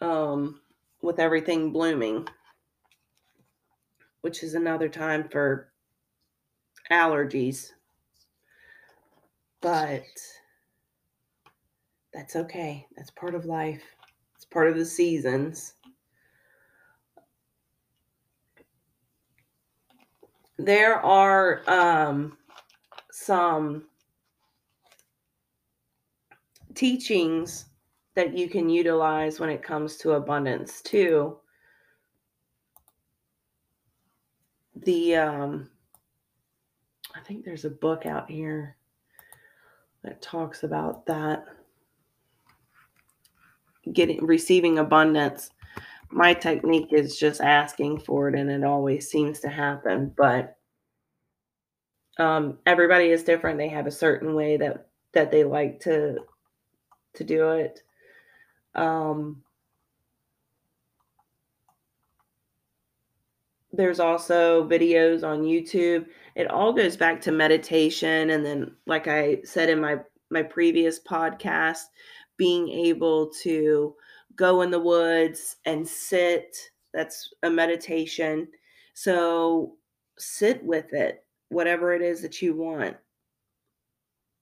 um 0.00 0.60
with 1.02 1.18
everything 1.18 1.72
blooming 1.72 2.26
which 4.22 4.42
is 4.42 4.54
another 4.54 4.88
time 4.88 5.28
for 5.28 5.68
allergies. 6.90 7.72
But 9.60 10.02
that's 12.14 12.36
okay 12.36 12.86
that's 12.96 13.10
part 13.10 13.34
of 13.34 13.44
life 13.46 13.82
It's 14.36 14.44
part 14.44 14.68
of 14.68 14.76
the 14.76 14.84
seasons. 14.84 15.74
There 20.58 20.96
are 21.00 21.62
um, 21.68 22.36
some 23.12 23.84
teachings 26.74 27.66
that 28.14 28.36
you 28.36 28.48
can 28.48 28.68
utilize 28.68 29.40
when 29.40 29.48
it 29.48 29.62
comes 29.62 29.96
to 29.98 30.12
abundance 30.12 30.82
too. 30.82 31.38
The 34.74 35.16
um, 35.16 35.70
I 37.14 37.20
think 37.20 37.44
there's 37.44 37.64
a 37.64 37.70
book 37.70 38.06
out 38.06 38.30
here 38.30 38.76
that 40.02 40.20
talks 40.20 40.64
about 40.64 41.06
that 41.06 41.44
getting 43.92 44.24
receiving 44.24 44.78
abundance 44.78 45.50
my 46.10 46.34
technique 46.34 46.92
is 46.92 47.16
just 47.16 47.40
asking 47.40 47.98
for 47.98 48.28
it 48.28 48.34
and 48.34 48.50
it 48.50 48.64
always 48.64 49.10
seems 49.10 49.40
to 49.40 49.48
happen 49.48 50.12
but 50.16 50.56
um, 52.18 52.58
everybody 52.66 53.06
is 53.06 53.24
different. 53.24 53.58
They 53.58 53.68
have 53.68 53.86
a 53.86 53.90
certain 53.90 54.34
way 54.34 54.56
that 54.56 54.86
that 55.12 55.30
they 55.30 55.44
like 55.44 55.80
to 55.80 56.18
to 57.14 57.24
do 57.24 57.50
it. 57.50 57.82
Um, 58.74 59.42
there's 63.72 64.00
also 64.00 64.68
videos 64.68 65.24
on 65.26 65.42
youtube. 65.42 66.06
It 66.34 66.50
all 66.50 66.72
goes 66.72 66.96
back 66.96 67.20
to 67.22 67.32
meditation 67.32 68.30
and 68.30 68.44
then 68.44 68.74
like 68.86 69.08
i 69.08 69.38
said 69.44 69.68
in 69.68 69.80
my 69.80 69.96
my 70.30 70.42
previous 70.42 71.00
podcast 71.00 71.84
being 72.36 72.68
able 72.68 73.30
to 73.42 73.94
go 74.36 74.62
in 74.62 74.70
the 74.70 74.80
woods 74.80 75.56
and 75.64 75.86
sit. 75.86 76.56
That's 76.92 77.32
a 77.42 77.50
meditation. 77.50 78.48
So 78.94 79.74
sit 80.18 80.62
with 80.64 80.92
it, 80.92 81.24
whatever 81.48 81.94
it 81.94 82.02
is 82.02 82.22
that 82.22 82.42
you 82.42 82.54
want, 82.54 82.96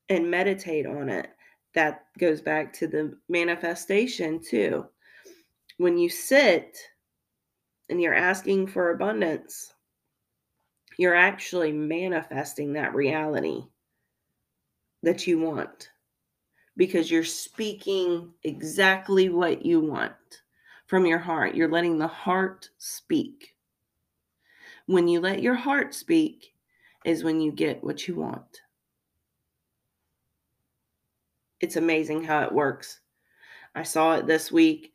and 0.09 0.31
meditate 0.31 0.87
on 0.87 1.09
it. 1.09 1.31
That 1.75 2.07
goes 2.19 2.41
back 2.41 2.73
to 2.75 2.89
the 2.89 3.17
manifestation 3.29 4.41
too. 4.43 4.87
When 5.77 5.97
you 5.97 6.09
sit 6.09 6.77
and 7.89 8.01
you're 8.01 8.15
asking 8.15 8.67
for 8.67 8.91
abundance, 8.91 9.73
you're 10.99 11.15
actually 11.15 11.73
manifesting 11.73 12.73
that 12.73 12.95
reality 12.95 13.63
that 15.03 15.27
you 15.27 15.39
want 15.39 15.91
because 16.81 17.11
you're 17.11 17.23
speaking 17.23 18.33
exactly 18.43 19.29
what 19.29 19.67
you 19.67 19.81
want 19.81 20.15
from 20.87 21.05
your 21.05 21.19
heart. 21.19 21.55
You're 21.55 21.69
letting 21.69 21.99
the 21.99 22.09
heart 22.09 22.71
speak. 22.79 23.55
When 24.87 25.07
you 25.07 25.21
let 25.21 25.43
your 25.43 25.57
heart 25.57 25.95
speak, 25.95 26.55
is 27.05 27.23
when 27.23 27.39
you 27.39 27.53
get 27.53 27.85
what 27.85 28.09
you 28.09 28.15
want. 28.15 28.63
It's 31.61 31.77
amazing 31.77 32.25
how 32.25 32.45
it 32.45 32.53
works. 32.53 33.01
I 33.75 33.83
saw 33.83 34.15
it 34.15 34.27
this 34.27 34.51
week. 34.51 34.95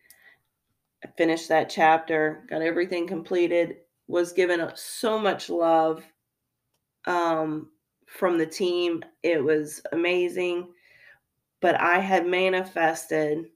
I 1.03 1.09
finished 1.15 1.49
that 1.49 1.69
chapter, 1.69 2.47
got 2.49 2.63
everything 2.63 3.05
completed, 3.05 3.75
was 4.07 4.33
given 4.33 4.71
so 4.73 5.19
much 5.19 5.51
love 5.51 6.03
um, 7.05 7.69
from 8.07 8.39
the 8.39 8.47
team. 8.47 9.03
It 9.21 9.43
was 9.43 9.81
amazing 9.91 10.69
but 11.65 11.81
I 11.81 11.97
had 11.97 12.27
manifested 12.27 13.47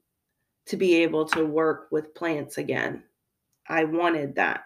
to 0.66 0.76
be 0.76 0.96
able 0.96 1.24
to 1.26 1.46
work 1.46 1.86
with 1.92 2.12
plants 2.12 2.58
again. 2.58 3.04
I 3.68 3.84
wanted 3.84 4.34
that 4.34 4.64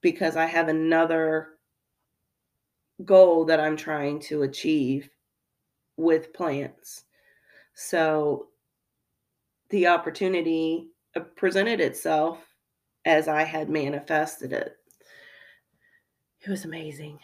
because 0.00 0.36
I 0.36 0.46
have 0.46 0.68
another 0.68 1.58
goal 3.04 3.44
that 3.46 3.58
I'm 3.58 3.76
trying 3.76 4.20
to 4.28 4.42
achieve 4.42 5.10
with 5.96 6.32
plants. 6.32 7.02
So 7.74 8.46
the 9.70 9.88
opportunity 9.88 10.86
uh, 11.16 11.22
presented 11.34 11.80
itself 11.80 12.46
as 13.06 13.26
I 13.26 13.42
had 13.42 13.68
manifested 13.68 14.52
it. 14.52 14.76
It 16.42 16.48
was 16.48 16.64
amazing. 16.64 17.18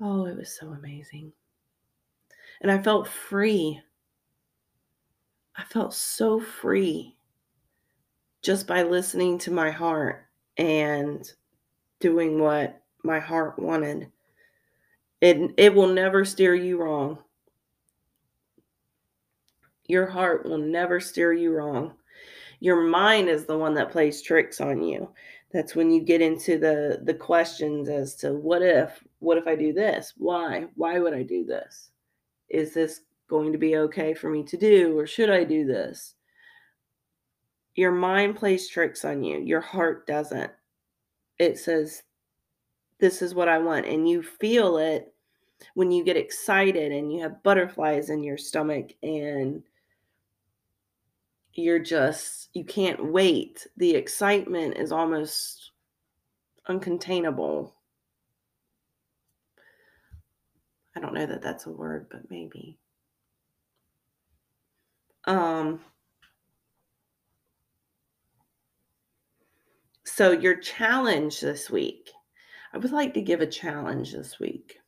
Oh, 0.00 0.26
it 0.26 0.36
was 0.36 0.58
so 0.58 0.70
amazing. 0.70 1.32
And 2.60 2.72
I 2.72 2.82
felt 2.82 3.06
free 3.06 3.80
I 5.56 5.64
felt 5.64 5.94
so 5.94 6.40
free 6.40 7.16
just 8.42 8.66
by 8.66 8.82
listening 8.82 9.38
to 9.38 9.50
my 9.50 9.70
heart 9.70 10.26
and 10.56 11.30
doing 12.00 12.38
what 12.40 12.82
my 13.04 13.20
heart 13.20 13.58
wanted. 13.58 14.10
It, 15.20 15.52
it 15.56 15.74
will 15.74 15.88
never 15.88 16.24
steer 16.24 16.54
you 16.54 16.82
wrong. 16.82 17.18
Your 19.86 20.06
heart 20.06 20.44
will 20.46 20.58
never 20.58 21.00
steer 21.00 21.32
you 21.32 21.52
wrong. 21.52 21.94
Your 22.60 22.82
mind 22.82 23.28
is 23.28 23.44
the 23.44 23.58
one 23.58 23.74
that 23.74 23.90
plays 23.90 24.22
tricks 24.22 24.60
on 24.60 24.82
you. 24.82 25.08
That's 25.52 25.74
when 25.74 25.90
you 25.90 26.00
get 26.00 26.22
into 26.22 26.58
the 26.58 27.00
the 27.02 27.12
questions 27.12 27.88
as 27.88 28.14
to 28.16 28.32
what 28.32 28.62
if, 28.62 29.04
what 29.18 29.36
if 29.36 29.46
I 29.46 29.54
do 29.54 29.72
this? 29.72 30.14
Why? 30.16 30.66
Why 30.76 30.98
would 30.98 31.12
I 31.12 31.24
do 31.24 31.44
this? 31.44 31.90
Is 32.48 32.72
this 32.72 33.02
going 33.32 33.50
to 33.50 33.58
be 33.58 33.78
okay 33.78 34.12
for 34.12 34.28
me 34.28 34.42
to 34.42 34.58
do 34.58 34.96
or 34.98 35.06
should 35.06 35.30
I 35.30 35.42
do 35.42 35.64
this? 35.64 36.14
Your 37.74 37.90
mind 37.90 38.36
plays 38.36 38.68
tricks 38.68 39.06
on 39.06 39.24
you, 39.24 39.40
your 39.40 39.62
heart 39.62 40.06
doesn't. 40.06 40.52
It 41.38 41.58
says, 41.58 42.02
This 42.98 43.22
is 43.22 43.34
what 43.34 43.48
I 43.48 43.56
want. 43.56 43.86
And 43.86 44.06
you 44.06 44.22
feel 44.22 44.76
it 44.76 45.14
when 45.72 45.90
you 45.90 46.04
get 46.04 46.18
excited 46.18 46.92
and 46.92 47.10
you 47.10 47.22
have 47.22 47.42
butterflies 47.42 48.10
in 48.10 48.22
your 48.22 48.36
stomach 48.36 48.92
and 49.02 49.62
you're 51.54 51.78
just, 51.78 52.50
you 52.52 52.64
can't 52.64 53.12
wait. 53.12 53.66
The 53.78 53.94
excitement 53.94 54.76
is 54.76 54.92
almost 54.92 55.70
uncontainable. 56.68 57.72
I 60.94 61.00
don't 61.00 61.14
know 61.14 61.24
that 61.24 61.40
that's 61.40 61.64
a 61.64 61.70
word, 61.70 62.08
but 62.10 62.30
maybe. 62.30 62.78
Um, 65.24 65.80
so, 70.04 70.32
your 70.32 70.56
challenge 70.56 71.40
this 71.40 71.70
week, 71.70 72.10
I 72.72 72.78
would 72.78 72.92
like 72.92 73.14
to 73.14 73.22
give 73.22 73.40
a 73.40 73.46
challenge 73.46 74.12
this 74.12 74.40
week. 74.40 74.78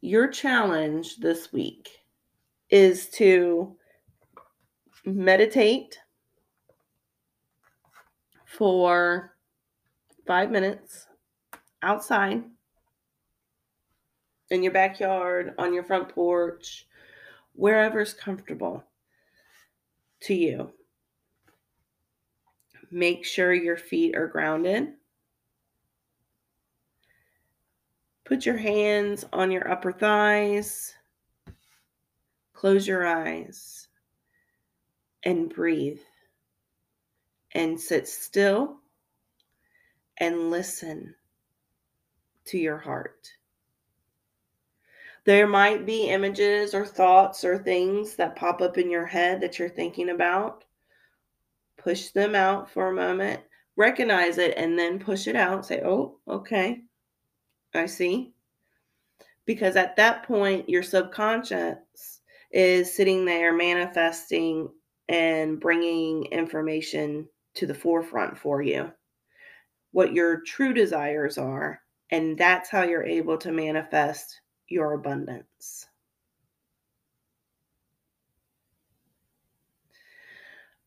Your 0.00 0.28
challenge 0.28 1.16
this 1.16 1.52
week 1.52 1.90
is 2.70 3.08
to 3.10 3.76
meditate 5.04 5.98
for 8.44 9.34
five 10.26 10.50
minutes 10.50 11.06
outside 11.82 12.42
in 14.50 14.62
your 14.62 14.72
backyard, 14.72 15.54
on 15.58 15.74
your 15.74 15.82
front 15.82 16.08
porch, 16.08 16.86
wherever 17.52 18.00
is 18.00 18.14
comfortable 18.14 18.84
to 20.20 20.34
you. 20.34 20.72
Make 22.90 23.24
sure 23.24 23.52
your 23.52 23.76
feet 23.76 24.16
are 24.16 24.26
grounded. 24.26 24.94
Put 28.24 28.46
your 28.46 28.56
hands 28.56 29.24
on 29.32 29.50
your 29.50 29.70
upper 29.70 29.92
thighs. 29.92 30.94
Close 32.52 32.86
your 32.86 33.06
eyes 33.06 33.88
and 35.22 35.52
breathe. 35.52 36.00
And 37.52 37.80
sit 37.80 38.06
still 38.06 38.78
and 40.18 40.50
listen 40.50 41.14
to 42.46 42.58
your 42.58 42.78
heart. 42.78 43.30
There 45.28 45.46
might 45.46 45.84
be 45.84 46.08
images 46.08 46.72
or 46.72 46.86
thoughts 46.86 47.44
or 47.44 47.58
things 47.58 48.16
that 48.16 48.34
pop 48.34 48.62
up 48.62 48.78
in 48.78 48.90
your 48.90 49.04
head 49.04 49.42
that 49.42 49.58
you're 49.58 49.68
thinking 49.68 50.08
about. 50.08 50.64
Push 51.76 52.12
them 52.12 52.34
out 52.34 52.70
for 52.70 52.88
a 52.88 52.94
moment, 52.94 53.42
recognize 53.76 54.38
it, 54.38 54.54
and 54.56 54.78
then 54.78 54.98
push 54.98 55.26
it 55.26 55.36
out. 55.36 55.66
Say, 55.66 55.82
oh, 55.84 56.16
okay, 56.26 56.80
I 57.74 57.84
see. 57.84 58.32
Because 59.44 59.76
at 59.76 59.96
that 59.96 60.22
point, 60.22 60.66
your 60.66 60.82
subconscious 60.82 61.76
is 62.50 62.90
sitting 62.90 63.26
there 63.26 63.52
manifesting 63.52 64.70
and 65.10 65.60
bringing 65.60 66.24
information 66.32 67.28
to 67.56 67.66
the 67.66 67.74
forefront 67.74 68.38
for 68.38 68.62
you. 68.62 68.90
What 69.92 70.14
your 70.14 70.40
true 70.40 70.72
desires 70.72 71.36
are. 71.36 71.82
And 72.10 72.38
that's 72.38 72.70
how 72.70 72.84
you're 72.84 73.04
able 73.04 73.36
to 73.36 73.52
manifest 73.52 74.40
your 74.68 74.92
abundance. 74.92 75.86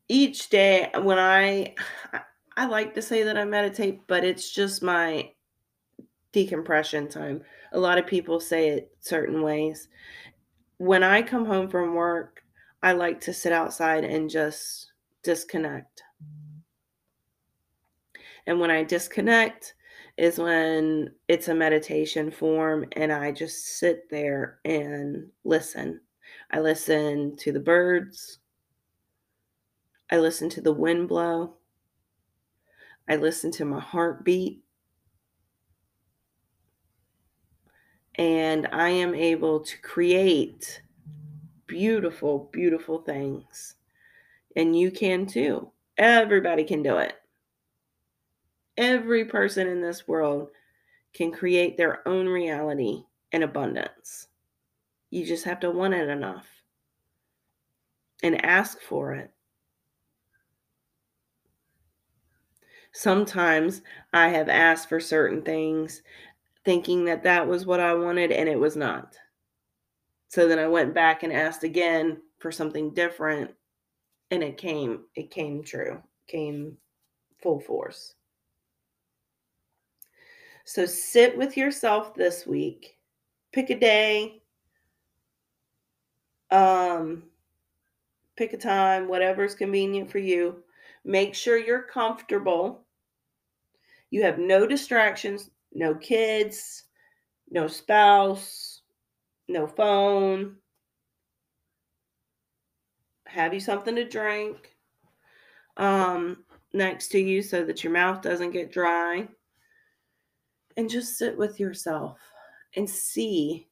Each 0.08 0.50
day 0.50 0.92
when 1.02 1.18
I 1.18 1.76
I 2.58 2.66
like 2.66 2.94
to 2.96 3.02
say 3.02 3.24
that 3.24 3.38
I 3.38 3.46
meditate, 3.46 4.02
but 4.08 4.24
it's 4.24 4.52
just 4.52 4.84
my 4.84 5.32
decompression 6.32 7.08
time. 7.08 7.42
A 7.72 7.80
lot 7.80 7.98
of 7.98 8.06
people 8.06 8.40
say 8.40 8.70
it 8.70 8.92
certain 9.00 9.42
ways. 9.42 9.88
When 10.78 11.04
I 11.04 11.22
come 11.22 11.46
home 11.46 11.70
from 11.70 11.96
work, 11.96 12.44
I 12.84 12.94
like 12.94 13.22
to 13.22 13.34
sit 13.34 13.54
outside 13.54 14.04
and 14.04 14.30
just 14.30 14.92
disconnect. 15.24 16.04
And 18.48 18.60
when 18.60 18.72
I 18.72 18.84
disconnect, 18.84 19.76
is 20.18 20.38
when 20.38 21.12
it's 21.28 21.48
a 21.48 21.56
meditation 21.56 22.32
form 22.32 22.86
and 22.94 23.12
I 23.12 23.32
just 23.32 23.78
sit 23.80 24.10
there 24.10 24.60
and 24.66 25.28
listen. 25.44 26.02
I 26.52 26.60
listen 26.60 27.36
to 27.38 27.52
the 27.52 27.60
birds. 27.60 28.40
I 30.12 30.18
listen 30.18 30.50
to 30.50 30.62
the 30.62 30.74
wind 30.74 31.08
blow. 31.08 31.56
I 33.10 33.16
listen 33.16 33.52
to 33.52 33.66
my 33.66 33.80
heartbeat. 33.80 34.62
And 38.16 38.68
I 38.74 38.90
am 38.90 39.16
able 39.16 39.62
to 39.62 39.78
create 39.82 40.82
beautiful, 41.66 42.50
beautiful 42.52 43.00
things. 43.00 43.76
And 44.58 44.78
you 44.78 44.92
can 44.92 45.26
too. 45.26 45.72
Everybody 45.98 46.66
can 46.66 46.84
do 46.84 46.98
it. 46.98 47.21
Every 48.82 49.26
person 49.26 49.68
in 49.68 49.80
this 49.80 50.08
world 50.08 50.50
can 51.14 51.32
create 51.32 51.78
their 51.78 52.06
own 52.08 52.28
reality 52.28 53.04
in 53.32 53.44
abundance. 53.44 54.28
You 55.12 55.24
just 55.24 55.46
have 55.46 55.60
to 55.60 55.70
want 55.70 55.94
it 55.94 56.10
enough 56.10 56.48
and 58.24 58.44
ask 58.44 58.82
for 58.82 59.14
it. 59.14 59.30
Sometimes 62.92 63.84
I 64.14 64.30
have 64.30 64.50
asked 64.50 64.90
for 64.90 65.00
certain 65.00 65.44
things 65.44 66.02
thinking 66.66 67.06
that 67.06 67.22
that 67.22 67.48
was 67.48 67.68
what 67.68 67.80
I 67.80 67.94
wanted 67.94 68.32
and 68.32 68.50
it 68.50 68.60
was 68.60 68.76
not. 68.76 69.16
So 70.28 70.48
then 70.48 70.58
I 70.58 70.68
went 70.68 70.96
back 70.96 71.22
and 71.22 71.32
asked 71.32 71.64
again 71.64 72.20
for 72.40 72.52
something 72.52 72.96
different 72.96 73.52
and 74.32 74.42
it 74.42 74.58
came 74.58 75.04
it 75.14 75.30
came 75.30 75.64
true. 75.64 76.02
Came 76.26 76.78
full 77.44 77.60
force. 77.60 78.16
So 80.72 80.86
sit 80.86 81.38
with 81.38 81.58
yourself 81.58 82.16
this 82.16 82.48
week. 82.48 82.98
Pick 83.52 83.72
a 83.72 83.78
day. 83.78 84.42
Um 86.50 87.24
pick 88.38 88.54
a 88.54 88.58
time, 88.58 89.10
whatever's 89.10 89.54
convenient 89.54 90.10
for 90.10 90.20
you. 90.20 90.64
Make 91.04 91.36
sure 91.36 91.58
you're 91.58 91.84
comfortable. 91.84 92.86
You 94.12 94.24
have 94.24 94.40
no 94.40 94.66
distractions, 94.66 95.50
no 95.74 95.94
kids, 95.94 96.86
no 97.50 97.68
spouse, 97.68 98.84
no 99.50 99.68
phone. 99.68 100.56
Have 103.28 103.54
you 103.54 103.60
something 103.60 103.96
to 103.96 104.08
drink 104.08 104.78
um, 105.76 106.46
next 106.72 107.10
to 107.10 107.20
you 107.20 107.42
so 107.42 107.66
that 107.66 107.84
your 107.84 107.92
mouth 107.92 108.22
doesn't 108.22 108.52
get 108.52 108.72
dry. 108.72 109.28
And 110.78 110.90
just 110.90 111.18
sit 111.18 111.38
with 111.38 111.60
yourself 111.60 112.20
and 112.76 112.90
see 112.90 113.68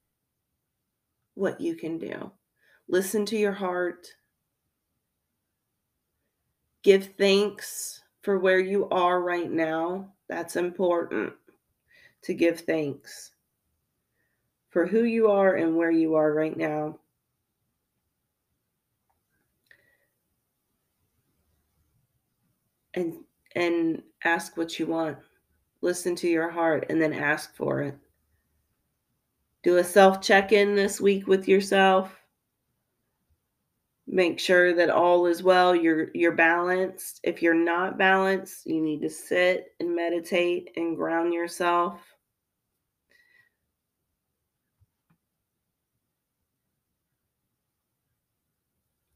what 1.36 1.62
you 1.62 1.76
can 1.76 1.98
do. 1.98 2.32
Listen 2.88 3.26
to 3.28 3.38
your 3.38 3.54
heart. 3.54 4.08
Give 6.84 7.06
thanks 7.18 8.02
for 8.22 8.40
where 8.40 8.60
you 8.60 8.90
are 8.90 9.22
right 9.22 9.50
now. 9.50 10.14
That's 10.28 10.56
important 10.56 11.34
to 12.24 12.34
give 12.34 12.62
thanks 12.62 13.32
for 14.70 14.86
who 14.86 15.04
you 15.04 15.30
are 15.30 15.56
and 15.56 15.76
where 15.76 15.92
you 15.92 16.16
are 16.16 16.34
right 16.34 16.56
now. 16.56 17.00
And 22.94 23.24
and 23.56 24.02
ask 24.24 24.58
what 24.58 24.78
you 24.80 24.88
want. 24.88 25.18
Listen 25.82 26.16
to 26.18 26.28
your 26.28 26.50
heart 26.50 26.86
and 26.90 27.02
then 27.02 27.14
ask 27.14 27.56
for 27.56 27.82
it. 27.82 27.98
Do 29.64 29.78
a 29.78 29.84
self 29.84 30.22
check-in 30.22 30.76
this 30.76 31.00
week 31.00 31.28
with 31.28 31.48
yourself. 31.48 32.16
Make 34.08 34.40
sure 34.40 34.74
that 34.74 34.90
all 34.90 35.26
is 35.28 35.44
well 35.44 35.76
you're 35.76 36.10
you're 36.14 36.32
balanced. 36.32 37.20
If 37.24 37.42
you're 37.42 37.54
not 37.54 37.98
balanced 37.98 38.66
you 38.66 38.82
need 38.82 39.02
to 39.02 39.10
sit 39.10 39.74
and 39.80 39.96
meditate 39.96 40.72
and 40.76 40.98
ground 40.98 41.34
yourself. 41.34 42.02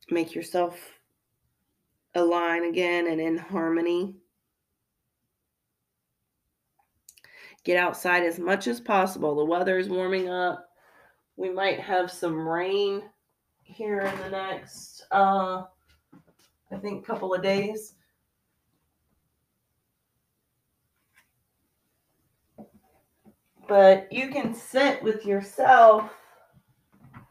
Make 0.09 0.35
yourself 0.35 0.77
align 2.13 2.65
again 2.65 3.07
and 3.07 3.19
in 3.19 3.37
harmony 3.37 4.15
get 7.63 7.77
outside 7.77 8.23
as 8.23 8.39
much 8.39 8.67
as 8.67 8.79
possible 8.79 9.35
the 9.35 9.45
weather 9.45 9.77
is 9.77 9.89
warming 9.89 10.29
up 10.29 10.69
we 11.35 11.49
might 11.49 11.79
have 11.79 12.11
some 12.11 12.47
rain 12.47 13.03
here 13.63 14.01
in 14.01 14.17
the 14.19 14.29
next, 14.29 15.05
uh, 15.11 15.63
I 16.71 16.77
think, 16.81 17.05
couple 17.05 17.33
of 17.33 17.41
days. 17.41 17.95
But 23.67 24.11
you 24.11 24.29
can 24.29 24.53
sit 24.53 25.01
with 25.01 25.25
yourself 25.25 26.11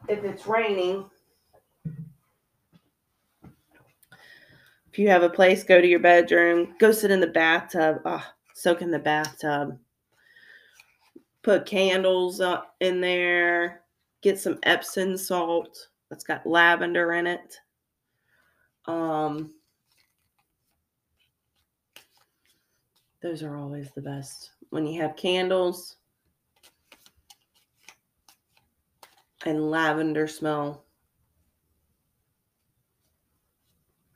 if 0.09 0.23
it's 0.23 0.47
raining. 0.47 1.05
If 4.91 4.99
you 4.99 5.09
have 5.09 5.23
a 5.23 5.29
place, 5.29 5.63
go 5.63 5.79
to 5.79 5.87
your 5.87 5.99
bedroom, 5.99 6.75
go 6.79 6.91
sit 6.91 7.11
in 7.11 7.19
the 7.19 7.27
bathtub, 7.27 8.01
oh, 8.05 8.25
soak 8.53 8.81
in 8.81 8.91
the 8.91 8.99
bathtub. 8.99 9.79
Put 11.43 11.65
candles 11.65 12.39
up 12.41 12.75
in 12.79 13.01
there, 13.01 13.83
get 14.21 14.39
some 14.39 14.59
Epsom 14.63 15.17
salt 15.17 15.89
that's 16.09 16.23
got 16.23 16.47
lavender 16.47 17.13
in 17.13 17.27
it. 17.27 17.57
Um, 18.85 19.53
those 23.21 23.43
are 23.43 23.57
always 23.57 23.91
the 23.91 24.01
best. 24.01 24.51
When 24.69 24.85
you 24.85 25.01
have 25.01 25.15
candles 25.15 25.97
and 29.45 29.69
lavender 29.69 30.27
smell. 30.27 30.85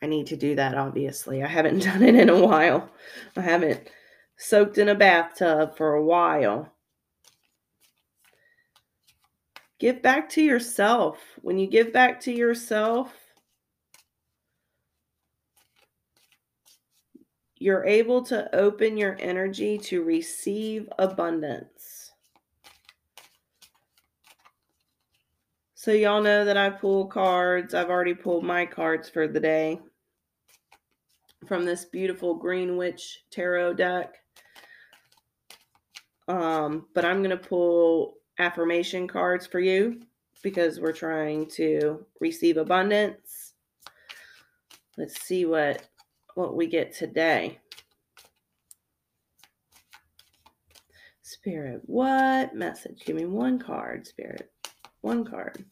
I 0.01 0.05
need 0.05 0.27
to 0.27 0.37
do 0.37 0.55
that, 0.55 0.75
obviously. 0.75 1.43
I 1.43 1.47
haven't 1.47 1.79
done 1.83 2.03
it 2.03 2.15
in 2.15 2.29
a 2.29 2.45
while. 2.45 2.89
I 3.35 3.41
haven't 3.41 3.89
soaked 4.37 4.77
in 4.77 4.89
a 4.89 4.95
bathtub 4.95 5.75
for 5.75 5.95
a 5.95 6.03
while. 6.03 6.71
Give 9.79 10.01
back 10.01 10.29
to 10.29 10.41
yourself. 10.41 11.19
When 11.41 11.59
you 11.59 11.67
give 11.67 11.93
back 11.93 12.19
to 12.21 12.31
yourself, 12.31 13.13
you're 17.59 17.85
able 17.85 18.23
to 18.23 18.53
open 18.55 18.97
your 18.97 19.17
energy 19.19 19.77
to 19.77 20.03
receive 20.03 20.89
abundance. 20.97 22.11
So, 25.75 25.91
y'all 25.91 26.21
know 26.21 26.43
that 26.43 26.57
I 26.57 26.69
pull 26.71 27.05
cards. 27.05 27.73
I've 27.73 27.89
already 27.89 28.15
pulled 28.15 28.43
my 28.43 28.65
cards 28.65 29.09
for 29.09 29.27
the 29.27 29.39
day 29.39 29.79
from 31.47 31.65
this 31.65 31.85
beautiful 31.85 32.33
Green 32.33 32.77
Witch 32.77 33.23
tarot 33.31 33.75
deck. 33.75 34.15
Um, 36.27 36.87
but 36.93 37.05
I'm 37.05 37.19
going 37.19 37.29
to 37.29 37.37
pull 37.37 38.16
affirmation 38.39 39.07
cards 39.07 39.47
for 39.47 39.59
you 39.59 40.01
because 40.43 40.79
we're 40.79 40.93
trying 40.93 41.47
to 41.47 42.05
receive 42.19 42.57
abundance. 42.57 43.53
Let's 44.97 45.21
see 45.21 45.45
what 45.45 45.83
what 46.35 46.55
we 46.55 46.67
get 46.67 46.93
today. 46.93 47.59
Spirit, 51.23 51.81
what 51.85 52.55
message? 52.55 53.03
Give 53.05 53.15
me 53.15 53.25
one 53.25 53.59
card, 53.59 54.07
Spirit. 54.07 54.51
One 55.01 55.25
card. 55.25 55.65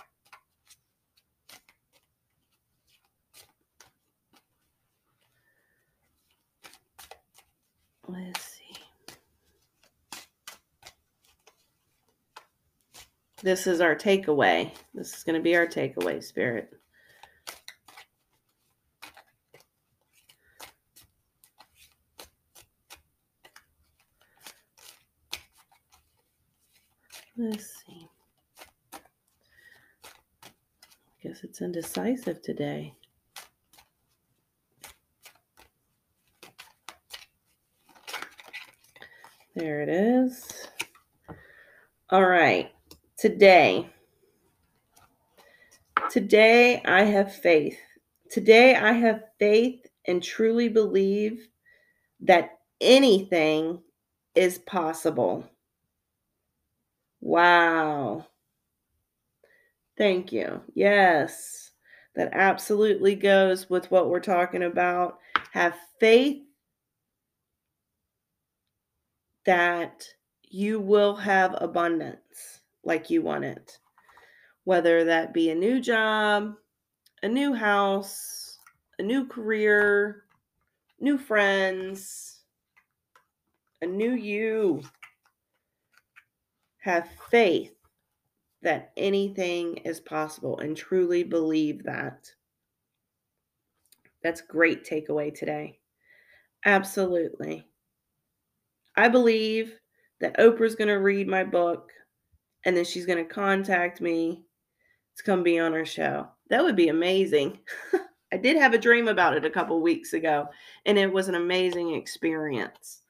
Let's 8.07 8.54
This 13.45 13.67
is 13.67 13.79
our 13.79 13.95
takeaway. 13.95 14.71
This 14.95 15.15
is 15.15 15.23
going 15.23 15.35
to 15.35 15.43
be 15.43 15.55
our 15.55 15.67
takeaway, 15.67 16.23
Spirit. 16.23 16.73
Let's 27.37 27.83
see. 27.85 28.07
I 28.95 28.97
guess 31.21 31.43
it's 31.43 31.61
indecisive 31.61 32.41
today. 32.41 32.95
There 39.53 39.83
it 39.83 39.89
is. 39.89 40.67
All 42.09 42.25
right 42.25 42.74
today. 43.25 43.89
Today 46.11 46.79
I 46.85 47.01
have 47.05 47.33
faith. 47.33 47.79
Today 48.29 48.75
I 48.75 48.91
have 48.91 49.23
faith 49.39 49.87
and 50.05 50.21
truly 50.21 50.69
believe 50.69 51.47
that 52.19 52.59
anything 52.79 53.81
is 54.35 54.59
possible. 54.59 55.43
Wow. 57.19 58.27
Thank 59.97 60.31
you. 60.31 60.61
Yes, 60.75 61.71
that 62.15 62.29
absolutely 62.31 63.15
goes 63.15 63.71
with 63.71 63.89
what 63.89 64.07
we're 64.07 64.19
talking 64.19 64.61
about. 64.61 65.17
Have 65.51 65.75
faith 65.99 66.43
that 69.47 70.05
you 70.43 70.79
will 70.79 71.15
have 71.15 71.55
abundance 71.59 72.24
like 72.85 73.09
you 73.09 73.21
want 73.21 73.43
it, 73.43 73.77
whether 74.63 75.03
that 75.03 75.33
be 75.33 75.49
a 75.49 75.55
new 75.55 75.81
job, 75.81 76.53
a 77.23 77.27
new 77.27 77.53
house, 77.53 78.59
a 78.99 79.03
new 79.03 79.25
career, 79.27 80.23
new 80.99 81.17
friends, 81.17 82.41
a 83.81 83.85
new 83.85 84.13
you. 84.13 84.81
Have 86.79 87.09
faith 87.31 87.73
that 88.61 88.91
anything 88.95 89.77
is 89.77 89.99
possible 89.99 90.59
and 90.59 90.77
truly 90.77 91.23
believe 91.23 91.83
that. 91.83 92.31
That's 94.23 94.41
great 94.41 94.85
takeaway 94.85 95.33
today. 95.33 95.79
Absolutely. 96.65 97.67
I 98.95 99.07
believe 99.07 99.79
that 100.19 100.37
Oprah's 100.37 100.75
going 100.75 100.87
to 100.87 100.95
read 100.95 101.27
my 101.27 101.43
book 101.43 101.91
and 102.65 102.75
then 102.75 102.83
she's 102.83 103.05
going 103.05 103.23
to 103.23 103.33
contact 103.33 104.01
me 104.01 104.43
to 105.15 105.23
come 105.23 105.43
be 105.43 105.59
on 105.59 105.73
her 105.73 105.85
show. 105.85 106.27
That 106.49 106.63
would 106.63 106.75
be 106.75 106.89
amazing. 106.89 107.59
I 108.33 108.37
did 108.37 108.57
have 108.57 108.73
a 108.73 108.79
dream 108.79 109.07
about 109.07 109.37
it 109.37 109.45
a 109.45 109.49
couple 109.49 109.79
weeks 109.81 110.13
ago, 110.13 110.49
and 110.85 110.97
it 110.97 111.11
was 111.11 111.27
an 111.27 111.35
amazing 111.35 111.93
experience. 111.93 113.01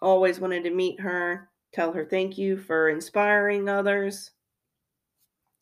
Always 0.00 0.40
wanted 0.40 0.64
to 0.64 0.70
meet 0.70 1.00
her, 1.00 1.50
tell 1.72 1.92
her 1.92 2.04
thank 2.04 2.38
you 2.38 2.56
for 2.56 2.88
inspiring 2.88 3.68
others 3.68 4.30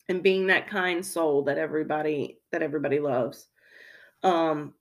and 0.07 0.21
being 0.21 0.47
that 0.47 0.67
kind 0.67 1.05
soul 1.05 1.43
that 1.43 1.57
everybody 1.57 2.39
that 2.51 2.61
everybody 2.61 2.99
loves. 2.99 3.47
Um 4.23 4.73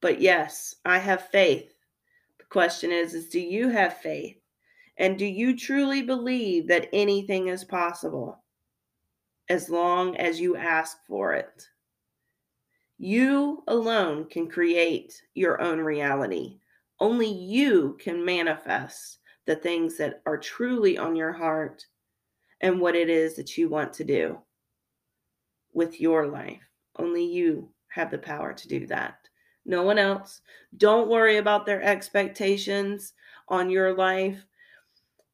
but 0.00 0.20
yes, 0.20 0.76
I 0.84 0.98
have 0.98 1.28
faith. 1.28 1.74
The 2.38 2.44
question 2.44 2.92
is 2.92 3.14
is 3.14 3.28
do 3.28 3.40
you 3.40 3.68
have 3.68 3.98
faith? 3.98 4.39
And 5.00 5.18
do 5.18 5.24
you 5.24 5.56
truly 5.56 6.02
believe 6.02 6.68
that 6.68 6.90
anything 6.92 7.48
is 7.48 7.64
possible 7.64 8.44
as 9.48 9.70
long 9.70 10.14
as 10.18 10.38
you 10.38 10.56
ask 10.56 10.98
for 11.08 11.32
it? 11.32 11.66
You 12.98 13.64
alone 13.66 14.26
can 14.26 14.46
create 14.46 15.22
your 15.32 15.58
own 15.62 15.80
reality. 15.80 16.58
Only 17.00 17.28
you 17.32 17.96
can 17.98 18.22
manifest 18.22 19.20
the 19.46 19.56
things 19.56 19.96
that 19.96 20.20
are 20.26 20.36
truly 20.36 20.98
on 20.98 21.16
your 21.16 21.32
heart 21.32 21.86
and 22.60 22.78
what 22.78 22.94
it 22.94 23.08
is 23.08 23.36
that 23.36 23.56
you 23.56 23.70
want 23.70 23.94
to 23.94 24.04
do 24.04 24.38
with 25.72 25.98
your 25.98 26.26
life. 26.26 26.60
Only 26.96 27.24
you 27.24 27.70
have 27.88 28.10
the 28.10 28.18
power 28.18 28.52
to 28.52 28.68
do 28.68 28.86
that. 28.88 29.16
No 29.64 29.82
one 29.82 29.98
else. 29.98 30.42
Don't 30.76 31.08
worry 31.08 31.38
about 31.38 31.64
their 31.64 31.82
expectations 31.82 33.14
on 33.48 33.70
your 33.70 33.94
life. 33.94 34.44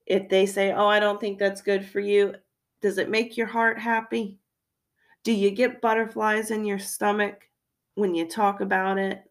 If 0.07 0.29
they 0.29 0.47
say, 0.47 0.73
Oh, 0.73 0.87
I 0.87 1.01
don't 1.01 1.21
think 1.21 1.39
that's 1.39 1.63
good 1.63 1.85
for 1.85 2.01
you, 2.01 2.35
does 2.81 2.99
it 2.99 3.11
make 3.11 3.37
your 3.37 3.47
heart 3.47 3.79
happy? 3.79 4.39
Do 5.25 5.33
you 5.33 5.51
get 5.51 5.81
butterflies 5.81 6.51
in 6.51 6.65
your 6.65 6.79
stomach? 6.79 7.47
when 7.97 8.15
you 8.15 8.27
talk 8.27 8.61
about 8.61 8.99
it 8.99 9.23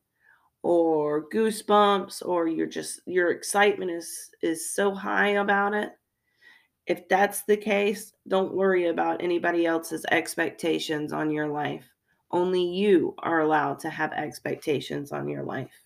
or 0.62 1.30
goosebumps 1.30 2.26
or 2.26 2.48
you're 2.48 2.68
just 2.68 3.00
your 3.06 3.32
excitement 3.32 3.90
is 3.90 4.32
is 4.42 4.74
so 4.74 4.94
high 4.94 5.30
about 5.30 5.74
it 5.74 5.92
if 6.88 7.08
that's 7.08 7.44
the 7.44 7.56
case 7.56 8.14
don't 8.28 8.54
worry 8.54 8.88
about 8.88 9.24
anybody 9.24 9.66
else's 9.66 10.06
expectations 10.12 11.14
on 11.14 11.32
your 11.32 11.48
life 11.48 11.88
only 12.32 12.64
you 12.64 13.14
are 13.20 13.42
allowed 13.42 13.80
to 13.80 13.90
have 13.90 14.12
expectations 14.14 15.12
on 15.12 15.30
your 15.30 15.44
life 15.44 15.84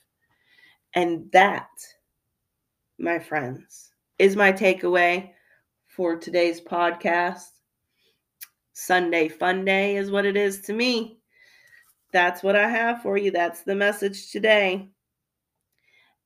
and 0.95 1.29
that 1.31 1.69
my 2.97 3.19
friends 3.19 3.88
is 4.19 4.35
my 4.35 4.51
takeaway 4.51 5.31
for 5.87 6.15
today's 6.15 6.61
podcast 6.61 7.47
sunday 8.73 9.27
fun 9.27 9.65
day 9.65 9.95
is 9.95 10.11
what 10.11 10.25
it 10.25 10.37
is 10.37 10.61
to 10.61 10.73
me 10.73 11.19
that's 12.11 12.41
what 12.41 12.55
I 12.55 12.67
have 12.67 13.01
for 13.01 13.17
you. 13.17 13.31
That's 13.31 13.61
the 13.61 13.75
message 13.75 14.31
today. 14.31 14.89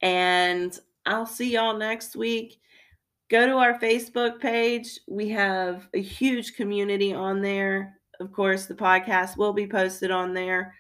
And 0.02 0.78
I'll 1.06 1.26
see 1.26 1.52
y'all 1.52 1.78
next 1.78 2.16
week. 2.16 2.60
Go 3.30 3.46
to 3.46 3.58
our 3.58 3.80
Facebook 3.80 4.40
page. 4.40 5.00
We 5.08 5.30
have 5.30 5.88
a 5.94 6.02
huge 6.02 6.56
community 6.56 7.14
on 7.14 7.42
there. 7.42 8.00
Of 8.20 8.32
course, 8.32 8.66
the 8.66 8.76
podcast 8.76 9.38
will 9.38 9.54
be 9.54 9.68
posted 9.68 10.12
on 10.12 10.34
there. 10.34 10.76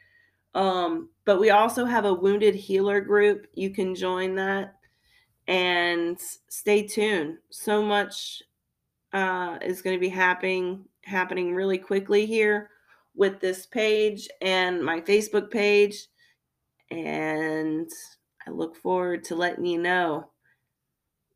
Um, 0.56 1.10
but 1.26 1.40
we 1.40 1.50
also 1.50 1.84
have 1.84 2.06
a 2.06 2.14
wounded 2.14 2.56
healer 2.56 3.02
group. 3.02 3.48
You 3.54 3.72
can 3.72 3.96
join 3.96 4.36
that 4.36 4.76
and 5.48 6.20
stay 6.50 6.84
tuned. 6.84 7.38
So 7.50 7.82
much 7.82 8.44
uh, 9.12 9.58
is 9.62 9.82
going 9.82 9.96
to 9.96 10.02
be 10.02 10.10
happening 10.10 10.86
happening 11.06 11.54
really 11.54 11.78
quickly 11.78 12.26
here 12.26 12.70
with 13.16 13.40
this 13.40 13.66
page 13.66 14.28
and 14.42 14.84
my 14.84 15.02
Facebook 15.02 15.52
page. 15.52 16.08
And 16.92 17.90
I 18.48 18.52
look 18.52 18.76
forward 18.76 19.24
to 19.26 19.36
letting 19.36 19.66
you 19.66 19.80
know 19.80 20.30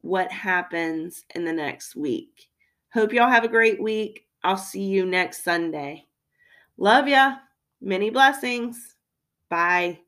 what 0.02 0.32
happens 0.32 1.26
in 1.36 1.44
the 1.44 1.54
next 1.54 1.96
week. 1.96 2.50
Hope 2.94 3.14
y'all 3.14 3.30
have 3.30 3.44
a 3.44 3.50
great 3.50 3.82
week. 3.82 4.26
I'll 4.44 4.58
see 4.58 4.84
you 4.84 5.06
next 5.06 5.44
Sunday. 5.44 6.06
Love 6.78 7.08
ya. 7.08 7.36
Many 7.82 8.10
blessings. 8.10 8.96
Bye. 9.50 10.00